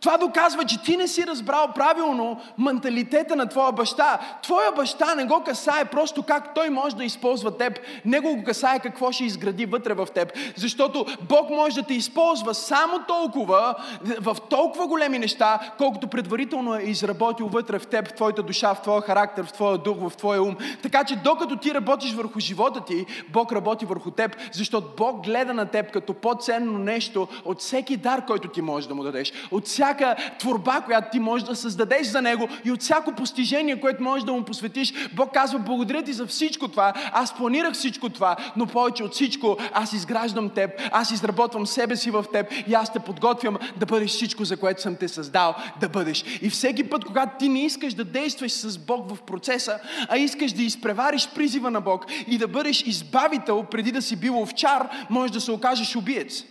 [0.00, 4.18] Това доказва, че ти не си разбрал правилно менталитета на твоя баща.
[4.42, 7.78] Твоя баща не го касае просто как той може да използва теб.
[8.04, 10.32] Него го касае какво ще изгради вътре в теб.
[10.56, 13.74] Защото Бог може да те използва само толкова,
[14.20, 18.82] в толкова големи неща, колкото предварително е изработил вътре в теб, в твоята душа, в
[18.82, 20.56] твоя характер, в твоя дух, в твоя ум.
[20.82, 25.54] Така че докато ти работиш върху живота ти, Бог работи върху теб, защото Бог гледа
[25.54, 29.32] на теб като по-ценно нещо от всеки дар, който ти можеш да му дадеш.
[29.50, 34.02] От всяка творба, която ти можеш да създадеш за него и от всяко постижение, което
[34.02, 34.92] можеш да му посветиш.
[35.12, 36.92] Бог казва, благодаря ти за всичко това.
[37.12, 42.10] Аз планирах всичко това, но повече от всичко аз изграждам теб, аз изработвам себе си
[42.10, 45.88] в теб и аз те подготвям да бъдеш всичко, за което съм те създал да
[45.88, 46.24] бъдеш.
[46.42, 50.52] И всеки път, когато ти не искаш да действаш с Бог в процеса, а искаш
[50.52, 55.32] да изпревариш призива на Бог и да бъдеш избавител преди да си бил овчар, можеш
[55.32, 56.44] да се окажеш убиец.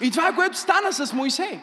[0.00, 1.60] И това е което стана с Моисей.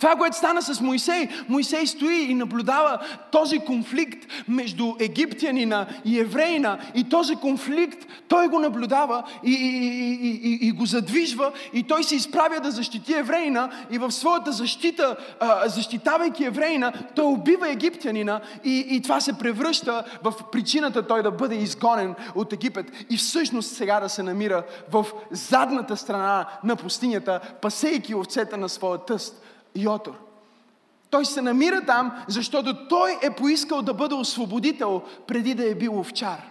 [0.00, 2.98] Това, което стана с Моисей, Моисей стои и наблюдава
[3.30, 6.78] този конфликт между египтянина и еврейна.
[6.94, 9.78] И този конфликт той го наблюдава и, и,
[10.28, 11.52] и, и, и го задвижва.
[11.72, 13.70] И той се изправя да защити еврейна.
[13.90, 15.16] И в своята защита,
[15.66, 18.40] защитавайки еврейна, той убива египтянина.
[18.64, 22.86] И, и това се превръща в причината той да бъде изгонен от Египет.
[23.10, 28.98] И всъщност сега да се намира в задната страна на пустинята, пасейки овцета на своя
[28.98, 29.42] тъст.
[29.76, 30.14] Йотор.
[31.10, 35.98] Той се намира там, защото той е поискал да бъде освободител преди да е бил
[35.98, 36.49] овчар.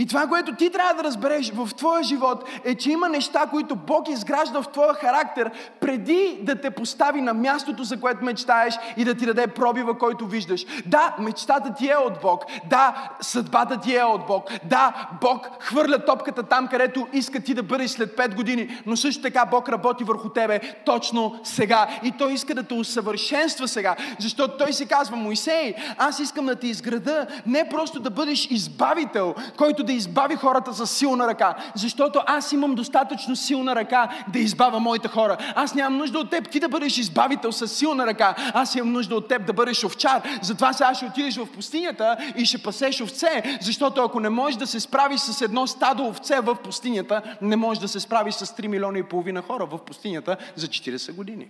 [0.00, 3.76] И това, което ти трябва да разбереш в твоя живот, е, че има неща, които
[3.76, 9.04] Бог изгражда в твоя характер, преди да те постави на мястото, за което мечтаеш и
[9.04, 10.66] да ти даде пробива, който виждаш.
[10.86, 12.44] Да, мечтата ти е от Бог.
[12.70, 14.50] Да, съдбата ти е от Бог.
[14.64, 19.22] Да, Бог хвърля топката там, където иска ти да бъдеш след 5 години, но също
[19.22, 21.88] така Бог работи върху тебе точно сега.
[22.02, 26.56] И Той иска да те усъвършенства сега, защото Той си казва, Моисей, аз искам да
[26.56, 31.56] те изграда не просто да бъдеш избавител, който да избави хората с силна ръка.
[31.74, 35.36] Защото аз имам достатъчно силна ръка да избавя моите хора.
[35.54, 38.34] Аз нямам нужда от теб ти да бъдеш избавител с силна ръка.
[38.54, 40.22] Аз имам нужда от теб да бъдеш овчар.
[40.42, 43.58] Затова сега ще отидеш в пустинята и ще пасеш овце.
[43.60, 47.80] Защото ако не можеш да се справиш с едно стадо овце в пустинята, не можеш
[47.80, 51.48] да се справиш с 3 милиона и половина хора в пустинята за 40 години.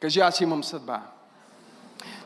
[0.00, 1.00] Кажи, аз имам съдба.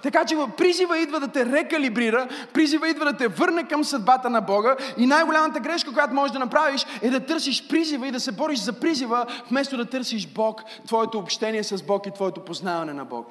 [0.06, 4.40] Така че призива идва да те рекалибрира, призива идва да те върне към съдбата на
[4.40, 8.32] Бога и най-голямата грешка, която можеш да направиш е да търсиш призива и да се
[8.32, 13.04] бориш за призива, вместо да търсиш Бог, твоето общение с Бог и твоето познаване на
[13.04, 13.26] Бог.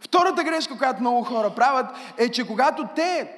[0.00, 1.86] Втората грешка, която много хора правят,
[2.18, 3.32] е, че когато те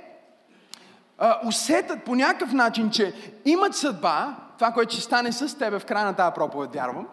[1.18, 5.84] а, усетят по някакъв начин, че имат съдба, това, което ще стане с тебе в
[5.84, 7.06] края на тази проповед, вярвам,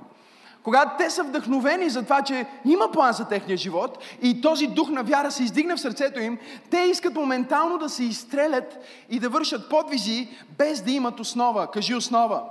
[0.64, 4.90] когато те са вдъхновени за това, че има план за техния живот и този дух
[4.90, 6.38] на вяра се издигне в сърцето им,
[6.72, 8.78] те искат моментално да се изстрелят
[9.10, 11.68] и да вършат подвизи, без да имат основа.
[11.72, 12.44] Кажи основа.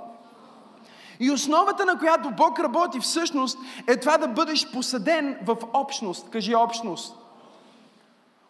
[1.19, 6.29] И основата, на която Бог работи всъщност, е това да бъдеш посаден в общност.
[6.29, 7.15] Кажи общност.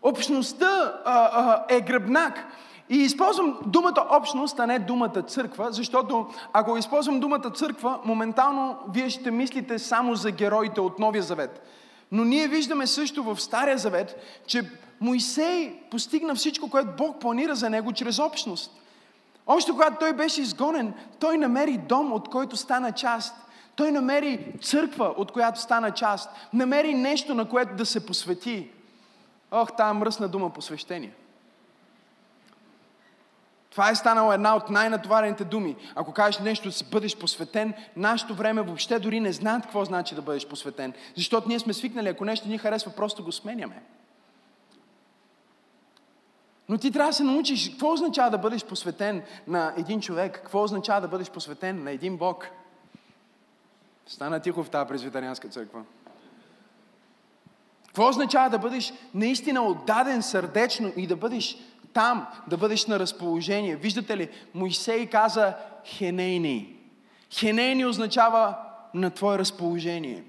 [0.01, 2.45] Общността а, а, е гръбнак.
[2.89, 9.09] И използвам думата общност, а не думата църква, защото ако използвам думата църква, моментално вие
[9.09, 11.65] ще мислите само за героите от Новия Завет.
[12.11, 14.69] Но ние виждаме също в Стария Завет, че
[15.01, 18.71] Моисей постигна всичко, което Бог планира за него чрез общност.
[19.47, 23.35] Още когато той беше изгонен, той намери дом, от който стана част.
[23.75, 26.29] Той намери църква, от която стана част.
[26.53, 28.69] Намери нещо, на което да се посвети.
[29.51, 31.13] Ох, тази мръсна дума посвещение.
[33.71, 35.75] Това е станало една от най-натоварените думи.
[35.95, 40.21] Ако кажеш нещо да бъдеш посветен, нашето време въобще дори не знаят какво значи да
[40.21, 40.93] бъдеш посветен.
[41.15, 43.83] Защото ние сме свикнали, ако нещо ни харесва, просто го сменяме.
[46.69, 50.63] Но ти трябва да се научиш какво означава да бъдеш посветен на един човек, какво
[50.63, 52.47] означава да бъдеш посветен на един Бог.
[54.07, 55.83] Стана тихо в тази презвитарианска църква.
[57.85, 61.57] Какво означава да бъдеш наистина отдаден сърдечно и да бъдеш
[61.93, 63.75] там, да бъдеш на разположение.
[63.75, 65.53] Виждате ли, Моисей каза
[65.85, 66.75] хенейни.
[67.33, 68.55] Хенейни означава
[68.93, 70.23] на твое разположение.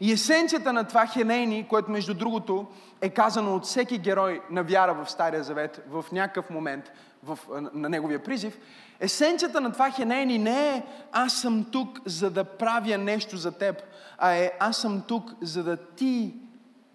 [0.00, 2.66] И есенцията на това хенейни, което между другото
[3.00, 6.92] е казано от всеки герой на вяра в Стария Завет в някакъв момент
[7.24, 7.38] в,
[7.74, 8.58] на неговия призив,
[9.00, 13.82] есенцията на това хенейни не е аз съм тук за да правя нещо за теб,
[14.18, 16.34] а е аз съм тук за да ти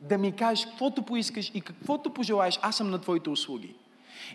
[0.01, 3.75] да ми кажеш каквото поискаш и каквото пожелаеш, аз съм на твоите услуги.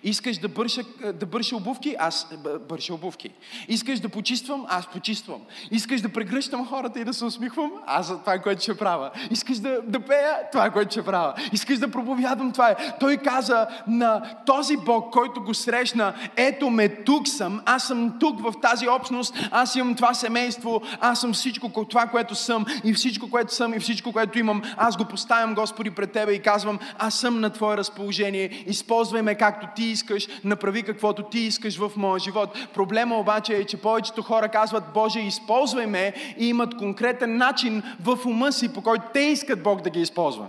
[0.03, 0.83] Искаш да бърша,
[1.15, 1.97] да бърша обувки?
[1.99, 2.29] Аз
[2.69, 3.31] бърша обувки.
[3.69, 4.67] Искаш да почиствам?
[4.69, 5.41] Аз почиствам.
[5.71, 7.71] Искаш да прегръщам хората и да се усмихвам?
[7.87, 9.11] Аз за това, което ще правя.
[9.31, 10.37] Искаш да, да пея?
[10.53, 11.35] Това, което ще правя.
[11.53, 12.53] Искаш да проповядвам?
[12.53, 12.77] Това е.
[13.01, 18.41] Той каза на този Бог, който го срещна, ето ме, тук съм, аз съм тук
[18.41, 23.31] в тази общност, аз имам това семейство, аз съм всичко това, което съм и всичко,
[23.31, 27.15] което съм и всичко, което имам, аз го поставям, Господи, пред Тебе и казвам, аз
[27.15, 32.19] съм на Твое разположение, използвай ме както Ти искаш, направи каквото Ти искаш в моя
[32.19, 32.59] живот.
[32.75, 38.19] Проблема обаче е, че повечето хора казват, Боже, използвай ме и имат конкретен начин в
[38.27, 40.49] ума си, по който те искат Бог да ги използва.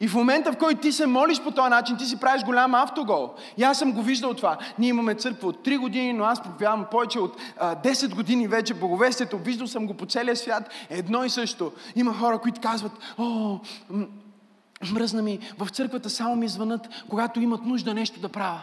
[0.00, 2.74] И в момента, в който ти се молиш по този начин, ти си правиш голям
[2.74, 3.30] автогол.
[3.56, 4.58] И аз съм го виждал това.
[4.78, 8.74] Ние имаме църква от 3 години, но аз проповядвам повече от а, 10 години вече
[8.74, 9.38] боговестието.
[9.38, 10.70] Виждал съм го по целия свят.
[10.90, 11.72] Едно и също.
[11.96, 13.58] Има хора, които казват, о,
[14.92, 18.62] мръзна ми, в църквата само ми звънат, когато имат нужда нещо да правя.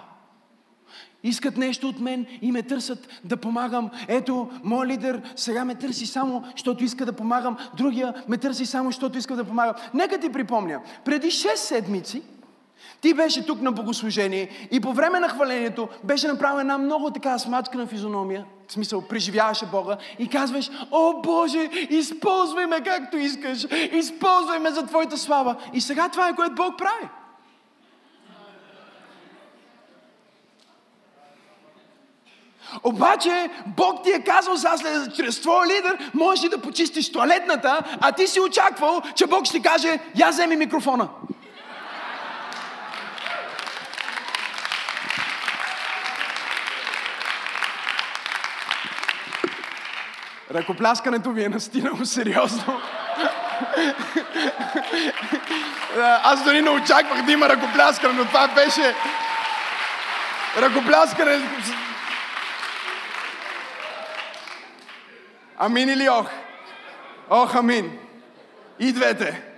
[1.24, 3.90] Искат нещо от мен и ме търсят да помагам.
[4.08, 7.58] Ето, мой лидер сега ме търси само, защото иска да помагам.
[7.78, 9.76] Другия ме търси само, защото иска да помагам.
[9.94, 12.22] Нека ти припомня, преди 6 седмици
[13.02, 17.40] ти беше тук на богослужение и по време на хвалението беше направена една много така
[17.40, 24.60] смачкана физиономия, в смисъл преживяваше Бога и казваш, о Боже, използвай ме както искаш, използвай
[24.60, 25.56] ме за Твоята слава.
[25.74, 27.10] И сега това е което Бог прави.
[32.84, 38.12] Обаче Бог ти е казал сега след, чрез твоя лидер, можеш да почистиш туалетната, а
[38.12, 41.10] ти си очаквал, че Бог ще каже, я вземи микрофона.
[50.56, 52.82] Ръкопляскането ви е настинало сериозно.
[56.24, 58.96] Аз дори не очаквах да има ръкопляскане, но това беше
[60.58, 61.40] ръкопляскане
[65.58, 66.30] Амин или ох?
[67.30, 68.00] Ох, амин.
[68.80, 69.55] И двете.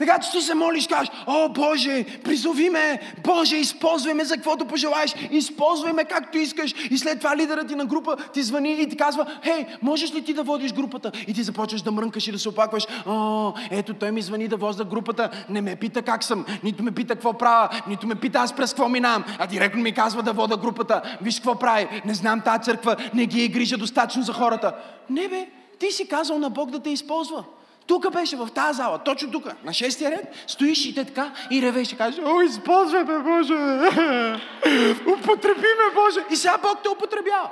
[0.00, 4.64] Така че ти се молиш, кажеш, о Боже, призови ме, Боже, използвай ме за каквото
[4.64, 6.74] пожелаеш, използвай ме както искаш.
[6.90, 10.24] И след това лидерът ти на група ти звъни и ти казва, хей, можеш ли
[10.24, 11.12] ти да водиш групата?
[11.26, 14.56] И ти започваш да мрънкаш и да се опакваш, о, ето той ми звъни да
[14.56, 18.38] возда групата, не ме пита как съм, нито ме пита какво правя, нито ме пита
[18.38, 21.02] аз през какво минавам, а директно ми казва да вода групата.
[21.22, 24.74] Виж какво прави, не знам тази църква, не ги е грижа достатъчно за хората.
[25.10, 27.44] Не бе, ти си казал на Бог да те използва.
[27.90, 31.62] Тук беше, в тази зала, точно тук, на шестия ред, стоиш и те така и
[31.62, 33.54] ревеше, каже, о, използвай ме, Боже!
[35.18, 36.20] Употреби ме, Боже!
[36.30, 37.50] И сега Бог те употребява.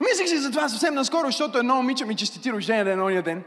[0.00, 3.44] Мислих си за това съвсем наскоро, защото едно момиче ми честити рождение ден ония ден.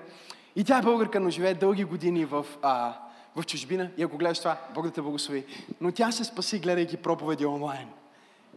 [0.56, 2.94] И тя е българка, но живее дълги години в, а,
[3.36, 3.90] в чужбина.
[3.98, 5.46] И ако гледаш това, Бог да те благослови.
[5.82, 7.88] Но тя се спаси, гледайки проповеди онлайн.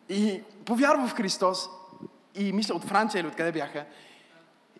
[0.08, 1.68] И повярва в Христос.
[2.34, 3.84] И мисля от Франция или откъде бяха.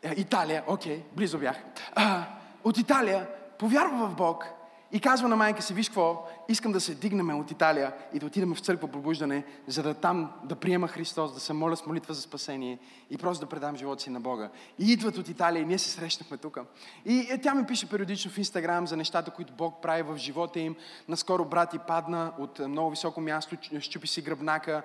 [0.03, 1.57] Е, Италия, окей, okay, близо бях.
[1.95, 2.25] А,
[2.65, 3.27] от Италия
[3.59, 4.49] повярва в Бог
[4.93, 8.27] и казва на майка си, виж какво, искам да се дигнем от Италия и да
[8.27, 12.15] отидем в църква пробуждане, за да там да приема Христос, да се моля с молитва
[12.15, 12.79] за спасение
[13.11, 14.51] и просто да предам живота си на Бога.
[14.79, 16.59] И идват от Италия и ние се срещнахме тук.
[17.07, 20.61] И е, тя ми пише периодично в Инстаграм за нещата, които Бог прави в живота
[20.61, 20.77] им.
[21.09, 24.83] Наскоро брат и падна от много високо място, щупи си гръбнака,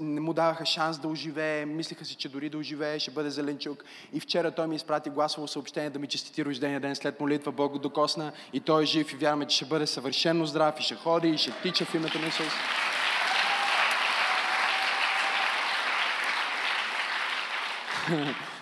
[0.00, 3.84] не му даваха шанс да оживее, мислиха си, че дори да оживее ще бъде зеленчук.
[4.12, 7.52] И вчера той ми изпрати гласово съобщение да ми честити рождения ден след молитва.
[7.52, 10.94] Бог докосна и той е жив и вярваме, че ще бъде съвършено здрав и ще
[11.04, 12.52] ходи и ще тича в името на Исус.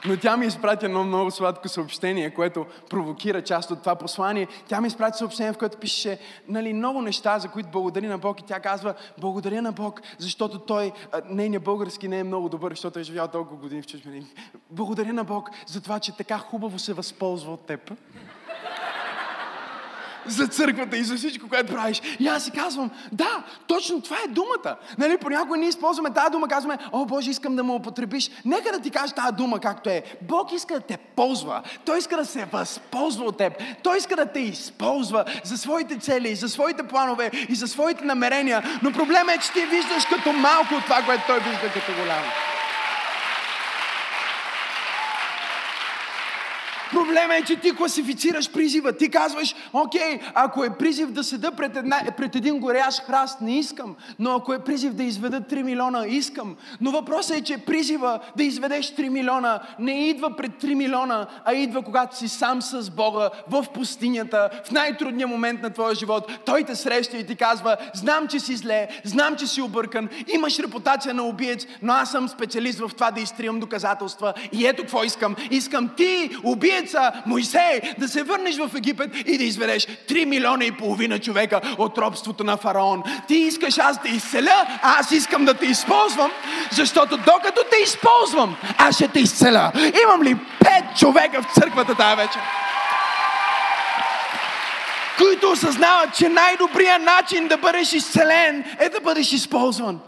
[0.05, 4.48] Но тя ми изпрати едно много сладко съобщение, което провокира част от това послание.
[4.68, 8.40] Тя ми изпрати съобщение, в което пише нали, много неща, за които благодари на Бог.
[8.40, 10.92] И тя казва, благодаря на Бог, защото той,
[11.28, 14.26] нейният български не е много добър, защото е живял толкова години в чужбина.
[14.70, 17.93] Благодаря на Бог за това, че така хубаво се възползва от теб
[20.27, 22.03] за църквата и за всичко, което правиш.
[22.20, 24.77] И аз си казвам, да, точно това е думата.
[24.99, 28.31] Нали, понякога ние използваме тази дума, казваме, о Боже, искам да му употребиш.
[28.45, 30.03] Нека да ти кажа тази дума както е.
[30.23, 31.62] Бог иска да те ползва.
[31.85, 33.53] Той иска да се възползва от теб.
[33.83, 38.62] Той иска да те използва за своите цели, за своите планове и за своите намерения.
[38.83, 42.27] Но проблемът е, че ти виждаш като малко от това, което той вижда като голямо.
[46.93, 48.93] Проблема е, че ти класифицираш призива.
[48.93, 53.59] Ти казваш, окей, ако е призив да седа пред, една, пред един горящ храст, не
[53.59, 53.97] искам.
[54.18, 56.57] Но ако е призив да изведа 3 милиона, искам.
[56.80, 61.55] Но въпросът е, че призива да изведеш 3 милиона не идва пред 3 милиона, а
[61.55, 66.32] идва когато си сам с Бога в пустинята, в най-трудния момент на твоя живот.
[66.45, 70.59] Той те среща и ти казва, знам, че си зле, знам, че си объркан, имаш
[70.59, 74.34] репутация на убиец, но аз съм специалист в това да изтривам доказателства.
[74.53, 75.36] И ето какво искам.
[75.51, 76.30] Искам ти,
[76.83, 81.61] убиеца, Моисей, да се върнеш в Египет и да изведеш 3 милиона и половина човека
[81.78, 83.03] от робството на фараон.
[83.28, 86.30] Ти искаш аз да изцеля, а аз искам да те използвам,
[86.72, 89.72] защото докато те използвам, аз ще те изцеля.
[90.05, 92.41] Имам ли пет човека в църквата тази вечер?
[95.18, 100.01] които осъзнават, че най-добрият начин да бъдеш изцелен е да бъдеш използван.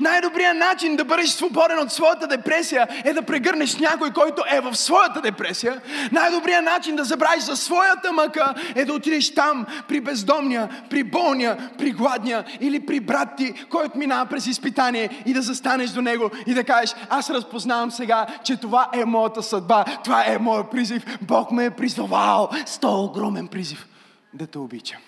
[0.00, 4.76] Най-добрият начин да бъдеш свободен от своята депресия е да прегърнеш някой, който е в
[4.76, 5.80] своята депресия.
[6.12, 11.70] Най-добрият начин да забравиш за своята мъка е да отидеш там при бездомния, при болния,
[11.78, 16.30] при гладния или при брат ти, който минава през изпитание и да застанеш до него
[16.46, 21.18] и да кажеш, аз разпознавам сега, че това е моята съдба, това е моят призив.
[21.22, 23.88] Бог ме е призвал с този огромен призив
[24.34, 25.00] да те обичам.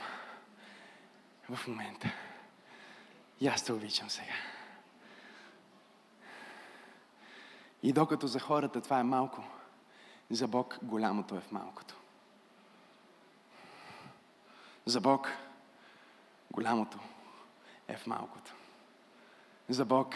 [1.51, 2.09] В момента.
[3.41, 4.33] И аз те обичам сега.
[7.83, 9.45] И докато за хората това е малко,
[10.31, 11.95] за Бог голямото е в малкото.
[14.87, 15.29] За Бог
[16.51, 16.99] голямото
[17.89, 18.55] е в малкото.
[19.69, 20.15] За Бог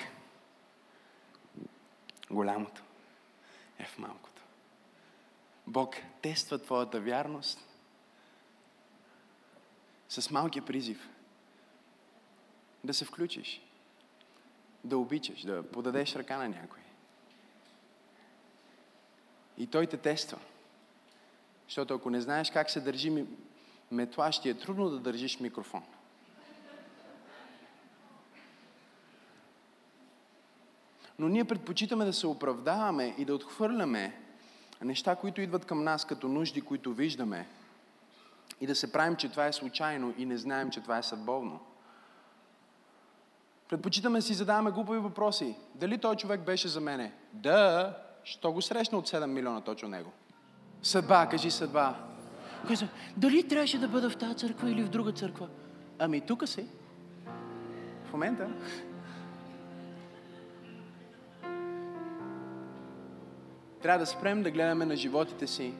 [2.30, 2.82] голямото
[3.78, 4.42] е в малкото.
[5.66, 7.66] Бог тества твоята вярност
[10.08, 11.08] с малкия призив
[12.84, 13.62] да се включиш,
[14.84, 16.80] да обичаш, да подадеш ръка на някой.
[19.60, 20.38] И той те тества.
[21.68, 23.26] Защото ако не знаеш как се държи
[23.90, 25.82] метла, ще е трудно да държиш микрофон.
[31.18, 34.20] Но ние предпочитаме да се оправдаваме и да отхвърляме
[34.82, 37.46] неща, които идват към нас като нужди, които виждаме.
[38.60, 41.60] И да се правим, че това е случайно и не знаем, че това е съдбовно.
[43.68, 45.56] Предпочитаме да си задаваме глупави въпроси.
[45.74, 47.12] Дали той човек беше за мене?
[47.32, 47.96] Да,
[48.30, 50.12] Що го срещна от 7 милиона точно него?
[50.82, 51.94] Съдба, кажи съдба.
[52.68, 55.48] Каза, дали трябваше да бъда в тази църква или в друга църква?
[55.98, 56.66] Ами тук си.
[58.04, 58.48] В момента.
[63.82, 65.74] Трябва да спрем да гледаме на животите си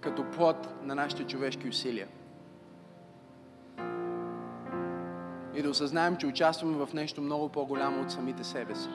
[0.00, 2.08] като плод на нашите човешки усилия.
[5.54, 8.88] И да осъзнаем, че участваме в нещо много по-голямо от самите себе си.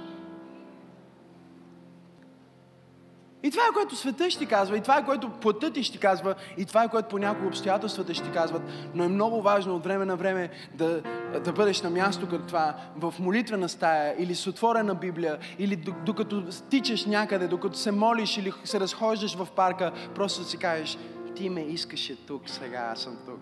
[3.47, 6.35] И това е което света ще казва, и това е което плътът ти ще казва,
[6.57, 8.61] и това е което по някои обстоятелствата ще казват.
[8.93, 11.01] Но е много важно от време на време да,
[11.43, 15.75] да бъдеш на място като това, в молитвена стая, или с отворена Библия, или
[16.05, 20.97] докато стичаш някъде, докато се молиш или се разхождаш в парка, просто да си кажеш,
[21.35, 23.41] ти ме искаше тук, сега аз съм тук.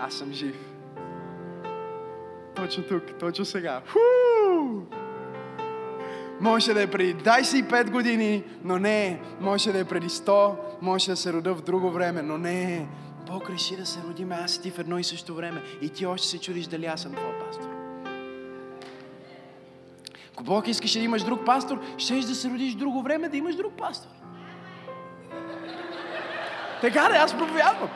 [0.00, 0.56] Аз съм жив.
[2.56, 3.82] Точно тук, точно сега.
[3.84, 5.01] Фу!
[6.42, 9.20] Може да е преди 25 години, но не.
[9.40, 12.86] Може да е преди 100, може да се рода в друго време, но не.
[13.26, 15.62] Бог реши да се родиме аз и ти в едно и също време.
[15.82, 17.68] И ти още се чудиш дали аз съм твой пастор.
[20.32, 23.36] Ако Бог искаше да имаш друг пастор, щеш да се родиш в друго време, да
[23.36, 24.10] имаш друг пастор.
[26.80, 27.88] Така ли, аз проповядвам.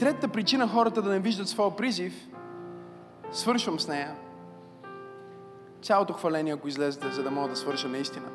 [0.00, 2.28] Третата причина хората да не виждат своя призив,
[3.32, 4.14] свършвам с нея.
[5.82, 8.26] Цялото хваление, ако излезете, за да мога да свърша наистина.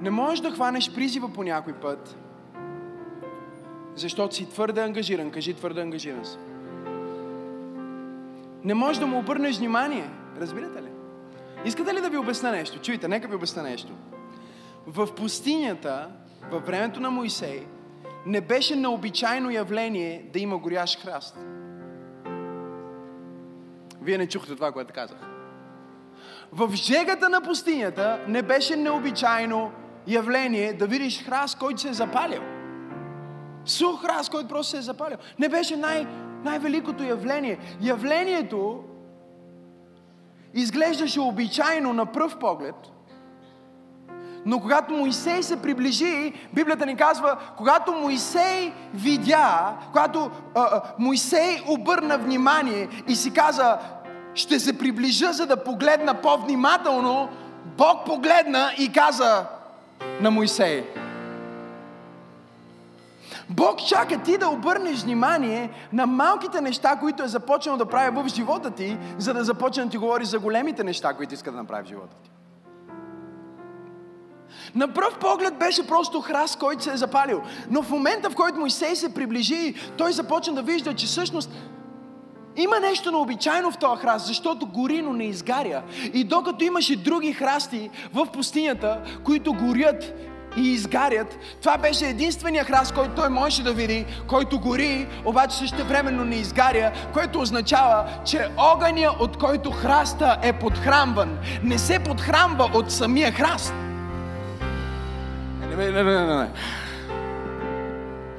[0.00, 2.16] Не можеш да хванеш призива по някой път,
[3.94, 5.30] защото си твърде ангажиран.
[5.30, 6.38] Кажи твърде ангажиран си.
[8.64, 10.10] Не можеш да му обърнеш внимание.
[10.40, 10.88] Разбирате ли?
[11.64, 12.78] Искате ли да ви обясна нещо?
[12.80, 13.92] Чуйте, нека ви обясна нещо.
[14.86, 16.10] В пустинята,
[16.50, 17.66] във времето на Моисей,
[18.26, 21.36] не беше необичайно явление да има горящ храст.
[24.02, 25.18] Вие не чухте това, което казах.
[26.52, 29.72] В жегата на пустинята не беше необичайно
[30.06, 32.42] явление да видиш храст, който се е запалил.
[33.64, 35.16] Сух храст, който просто се е запалил.
[35.38, 36.06] Не беше най-
[36.44, 37.58] най-великото явление.
[37.80, 38.84] Явлението
[40.54, 42.74] изглеждаше обичайно на пръв поглед,
[44.46, 51.62] но когато Моисей се приближи, Библията ни казва, когато Моисей видя, когато а, а, Моисей
[51.68, 53.78] обърна внимание и си каза,
[54.34, 57.28] ще се приближа, за да погледна по-внимателно,
[57.64, 59.46] Бог погледна и каза
[60.20, 60.84] на Моисей,
[63.50, 68.28] Бог чака ти да обърнеш внимание на малките неща, които е започнал да прави в
[68.28, 71.84] живота ти, за да започне да ти говори за големите неща, които иска да направи
[71.84, 72.30] в живота ти.
[74.74, 77.42] На пръв поглед беше просто храст, който се е запалил.
[77.70, 81.50] Но в момента, в който Моисей се приближи, той започна да вижда, че всъщност
[82.56, 85.82] има нещо необичайно в този храст, защото гори, но не изгаря.
[86.14, 90.14] И докато имаше други храсти в пустинята, които горят
[90.56, 91.38] и изгарят.
[91.60, 96.36] Това беше единствения храст, който той можеше да види, който гори, обаче също времено не
[96.36, 103.32] изгаря, което означава, че огъня, от който храста е подхранван, не се подхранва от самия
[103.32, 103.74] храст.
[105.78, 106.48] Не, не, не, не.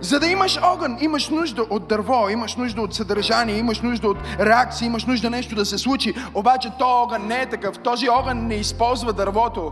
[0.01, 4.17] За да имаш огън, имаш нужда от дърво, имаш нужда от съдържание, имаш нужда от
[4.39, 6.13] реакция, имаш нужда нещо да се случи.
[6.33, 7.79] Обаче то огън не е такъв.
[7.79, 9.71] Този огън не използва дървото.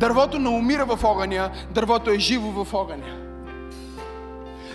[0.00, 3.24] Дървото не умира в огъня, дървото е живо в огъня.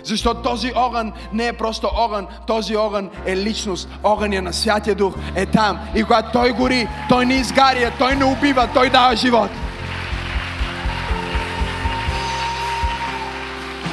[0.04, 3.88] Защото този огън не е просто огън, този огън е личност.
[4.02, 5.78] Огъня на Святия Дух е там.
[5.94, 9.50] И когато той гори, той не изгаря, той не убива, той дава живот.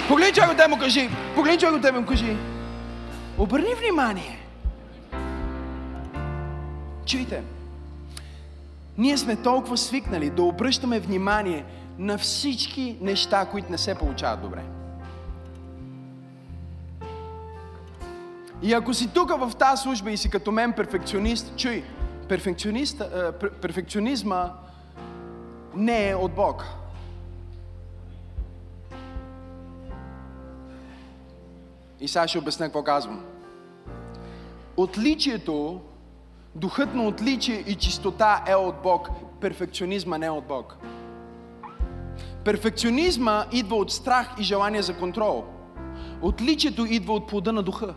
[0.07, 2.37] Погледни човек от му кажи, погледни човек от му кажи,
[3.37, 4.39] обърни внимание.
[7.05, 7.43] Чуйте,
[8.97, 11.65] ние сме толкова свикнали да обръщаме внимание
[11.99, 14.63] на всички неща, които не се получават добре.
[18.61, 21.83] И ако си тук в тази служба и си като мен перфекционист, чуй,
[23.61, 24.51] перфекционизма
[25.75, 26.65] не е от Бог.
[32.01, 33.25] И сега ще обясня какво казвам.
[34.77, 35.81] Отличието
[36.57, 39.09] Духът на отличие и чистота е от Бог.
[39.41, 40.77] Перфекционизма не е от Бог.
[42.45, 45.45] Перфекционизма идва от страх и желание за контрол.
[46.21, 47.93] Отличието идва от плода на духа.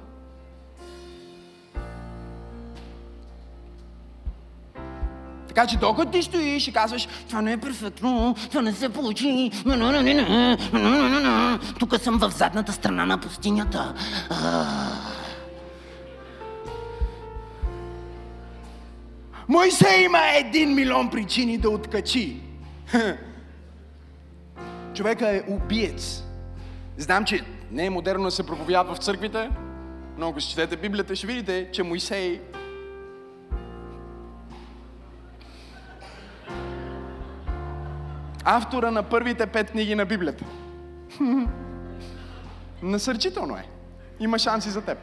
[5.51, 9.51] Така че докато ти стоиш и казваш, това не е перфектно, това не се получи,
[11.79, 13.95] тук съм в задната страна на пустинята.
[19.49, 22.41] Моисей има един милион причини да откачи.
[24.95, 26.25] Човека е убиец.
[26.97, 29.51] Знам, че не е модерно да се проповядва в църквите,
[30.19, 32.41] но ако четете Библията, ще видите, че Моисей
[38.45, 40.45] автора на първите пет книги на Библията.
[42.83, 43.65] Насърчително е.
[44.21, 44.99] Има шанси за теб.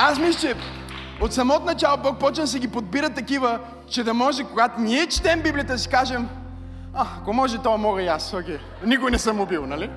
[0.00, 0.54] Аз мисля, че
[1.20, 3.60] от самото начало Бог почна да се ги подбира такива,
[3.90, 6.28] че да може, когато ние четем Библията, да си кажем,
[6.94, 8.32] а, ако може, то мога и аз.
[8.32, 8.58] Okay.
[8.84, 9.90] Никой не съм убил, нали?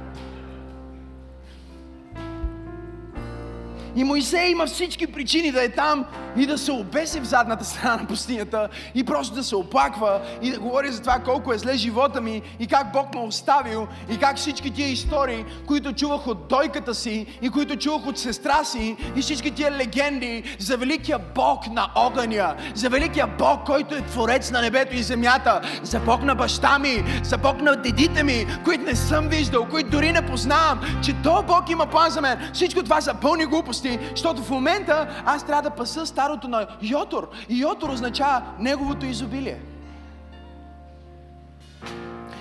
[3.96, 6.06] И Моисей има всички причини да е там
[6.38, 10.52] и да се обеси в задната страна на пустинята и просто да се оплаква и
[10.52, 14.18] да говори за това колко е зле живота ми и как Бог ме оставил и
[14.18, 18.96] как всички тия истории, които чувах от дойката си и които чувах от сестра си
[19.16, 24.52] и всички тия легенди за великия Бог на огъня, за великия Бог, който е творец
[24.52, 28.84] на небето и земята, за Бог на баща ми, за Бог на дедите ми, които
[28.84, 32.50] не съм виждал, които дори не познавам, че то Бог има план за мен.
[32.54, 33.81] Всичко това са пълни глупости,
[34.12, 37.30] защото в момента аз трябва да паса старото на Йотор.
[37.50, 39.60] И Йотор означава неговото изобилие.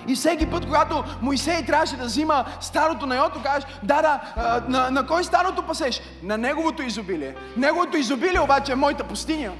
[0.08, 4.20] И всеки път, когато Моисей трябваше да взима старото на Йото, кажеш, да, да,
[4.68, 6.00] на, на кой старото пасеш?
[6.22, 7.34] На неговото изобилие.
[7.56, 9.52] Неговото изобилие обаче е моята пустиня.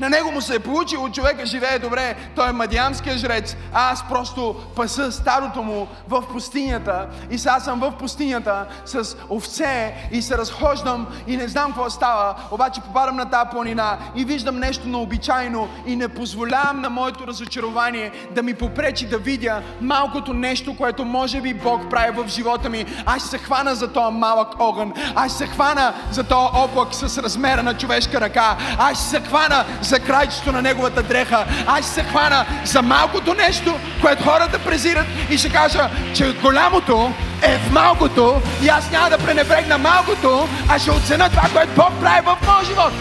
[0.00, 4.08] На него му се е получило, човека живее добре, той е мадиамския жрец, а аз
[4.08, 7.06] просто паса старото му в пустинята.
[7.30, 12.34] И сега съм в пустинята с овце и се разхождам и не знам какво става,
[12.50, 18.12] обаче попадам на тази планина и виждам нещо необичайно и не позволявам на моето разочарование
[18.30, 22.86] да ми попречи да видя малкото нещо, което може би Бог прави в живота ми.
[23.06, 27.62] Аз се хвана за този малък огън, аз се хвана за този облак с размера
[27.62, 31.44] на човешка ръка, аз ще се хвана за крайчето на неговата дреха.
[31.66, 37.12] Аз ще се хвана за малкото нещо, което хората презират и ще кажа, че голямото
[37.42, 41.90] е в малкото и аз няма да пренебрегна малкото, а ще оценя това, което Бог
[42.00, 42.92] прави в моят живот.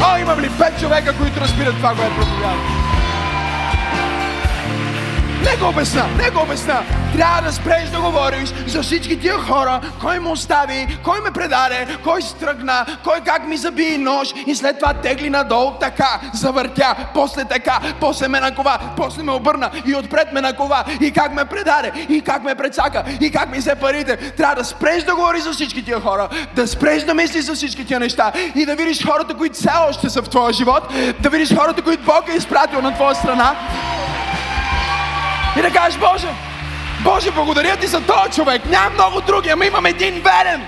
[0.00, 2.83] О, имам ли пет човека, които разбират това, което проповядвам?
[5.44, 6.82] Не го обясна, не го обясна.
[7.16, 11.98] Трябва да спреш да говориш за всички тия хора, кой му остави, кой ме предаде,
[12.04, 17.44] кой стръгна, кой как ми заби нож и след това тегли надолу така, завъртя, после
[17.44, 21.92] така, после ме накова, после ме обърна и отпред ме накова и как ме предаде,
[22.08, 24.16] и как ме прецака, и как ми се парите.
[24.16, 27.86] Трябва да спреш да говориш за всички тия хора, да спреш да мислиш за всички
[27.86, 30.82] тия неща и да видиш хората, които все още са в твоя живот,
[31.20, 33.56] да видиш хората, които Бог е изпратил на твоя страна
[35.58, 36.28] и да кажеш, Боже,
[37.04, 38.66] Боже, благодаря ти за този човек.
[38.66, 40.66] Няма много други, ама имам един верен.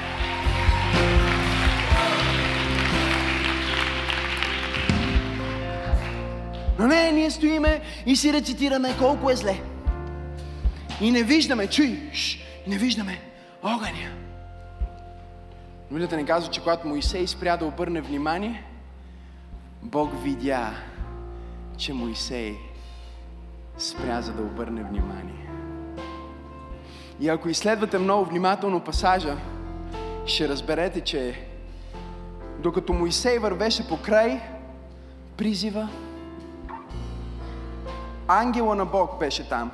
[6.79, 9.61] Но не, ние стоиме и си рецитираме колко е зле.
[11.01, 13.21] И не виждаме, чуй, ш, не виждаме
[13.63, 14.11] огъня.
[15.91, 18.65] Библията ни казва, че когато Моисей спря да обърне внимание,
[19.83, 20.71] Бог видя,
[21.77, 22.55] че Моисей
[23.79, 25.51] спря за да обърне внимание.
[27.21, 29.37] И ако изследвате много внимателно пасажа,
[30.27, 31.47] ще разберете, че
[32.59, 34.41] докато Моисей вървеше по край
[35.37, 35.89] призива,
[38.29, 39.71] ангела на Бог беше там,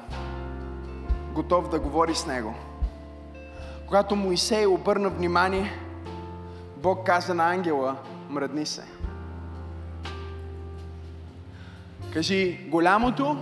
[1.34, 2.54] готов да говори с него.
[3.86, 5.72] Когато Моисей обърна внимание,
[6.76, 7.96] Бог каза на ангела,
[8.30, 8.84] мръдни се.
[12.12, 13.36] Кажи, голямото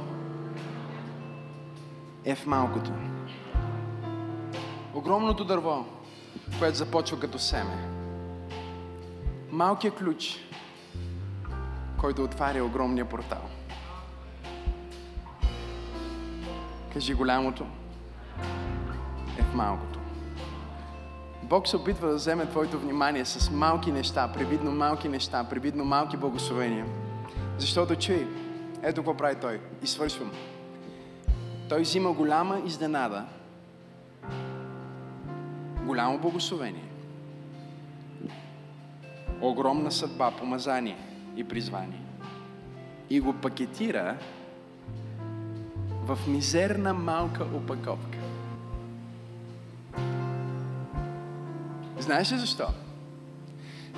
[2.25, 2.91] е в малкото.
[4.95, 5.85] Огромното дърво,
[6.59, 7.89] което започва като семе.
[9.51, 10.39] Малкият ключ,
[12.01, 13.43] който отваря огромния портал.
[16.93, 17.67] Кажи голямото
[19.39, 19.99] е в малкото.
[21.43, 26.17] Бог се опитва да вземе твоето внимание с малки неща, привидно малки неща, привидно малки
[26.17, 26.87] благословения.
[27.59, 28.29] Защото чуй,
[28.83, 29.61] ето какво прави Той.
[29.83, 30.31] И свършвам.
[31.71, 33.25] Той взима голяма изненада,
[35.87, 36.89] голямо благословение,
[39.41, 40.97] огромна съдба, помазание
[41.37, 42.03] и призвание
[43.11, 44.17] и го пакетира
[46.05, 48.19] в мизерна малка опаковка.
[51.99, 52.67] Знаеш ли защо?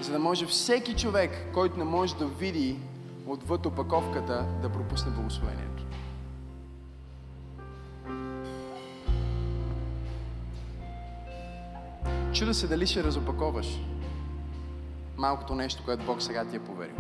[0.01, 2.79] За да може всеки човек, който не може да види
[3.27, 5.72] отвъд опаковката, да пропусне благословението.
[12.43, 13.67] Чуда се дали ще разопаковаш
[15.17, 16.95] малкото нещо, което Бог сега ти е поверил.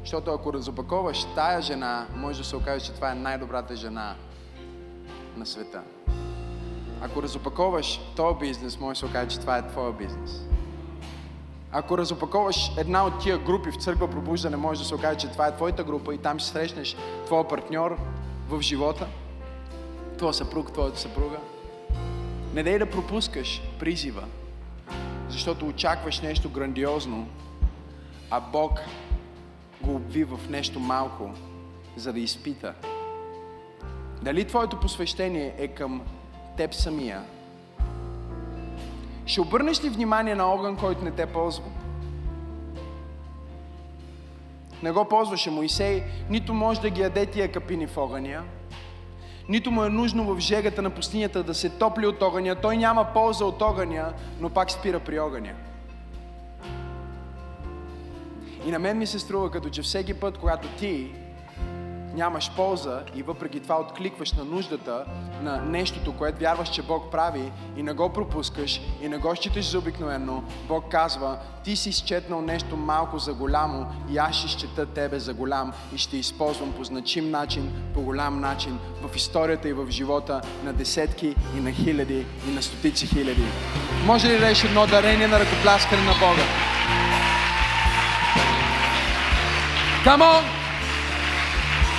[0.00, 4.14] Защото ако разопаковаш тая жена, може да се окаже, че това е най-добрата жена
[5.36, 5.82] на света.
[7.02, 10.42] Ако разопаковаш този бизнес, може да се окаже, че това е твоя бизнес.
[11.72, 15.46] Ако разопаковаш една от тия групи в църква пробуждане, може да се окаже, че това
[15.46, 16.96] е твоята група и там ще срещнеш
[17.26, 17.98] твоя партньор
[18.48, 19.06] в живота,
[20.18, 21.38] твоя съпруг, твоята съпруга.
[22.54, 24.24] Не дай да пропускаш призива,
[25.28, 27.28] защото очакваш нещо грандиозно,
[28.30, 28.80] а Бог
[29.82, 31.30] го обви в нещо малко,
[31.96, 32.74] за да изпита.
[34.22, 36.02] Дали твоето посвещение е към
[36.56, 37.22] теб самия?
[39.26, 41.64] Ще обърнеш ли внимание на огън, който не те ползва?
[44.82, 48.42] Не го ползваше Моисей, нито може да ги яде тия капини в огъня,
[49.48, 52.54] нито му е нужно в жегата на пустинята да се топли от огъня.
[52.54, 55.52] Той няма полза от огъня, но пак спира при огъня.
[58.66, 61.10] И на мен ми се струва, като че всеки път, когато ти
[62.14, 65.04] нямаш полза и въпреки това откликваш на нуждата
[65.42, 69.70] на нещото, което вярваш, че Бог прави и не го пропускаш и не го считаш
[69.70, 74.86] за обикновено, Бог казва, ти си изчетнал нещо малко за голямо и аз ще счета
[74.86, 79.72] тебе за голям и ще използвам по значим начин, по голям начин в историята и
[79.72, 83.44] в живота на десетки и на хиляди и на стотици хиляди.
[84.06, 86.42] Може ли да дадеш едно дарение на ръкопляскане на Бога?
[90.04, 90.63] Come on!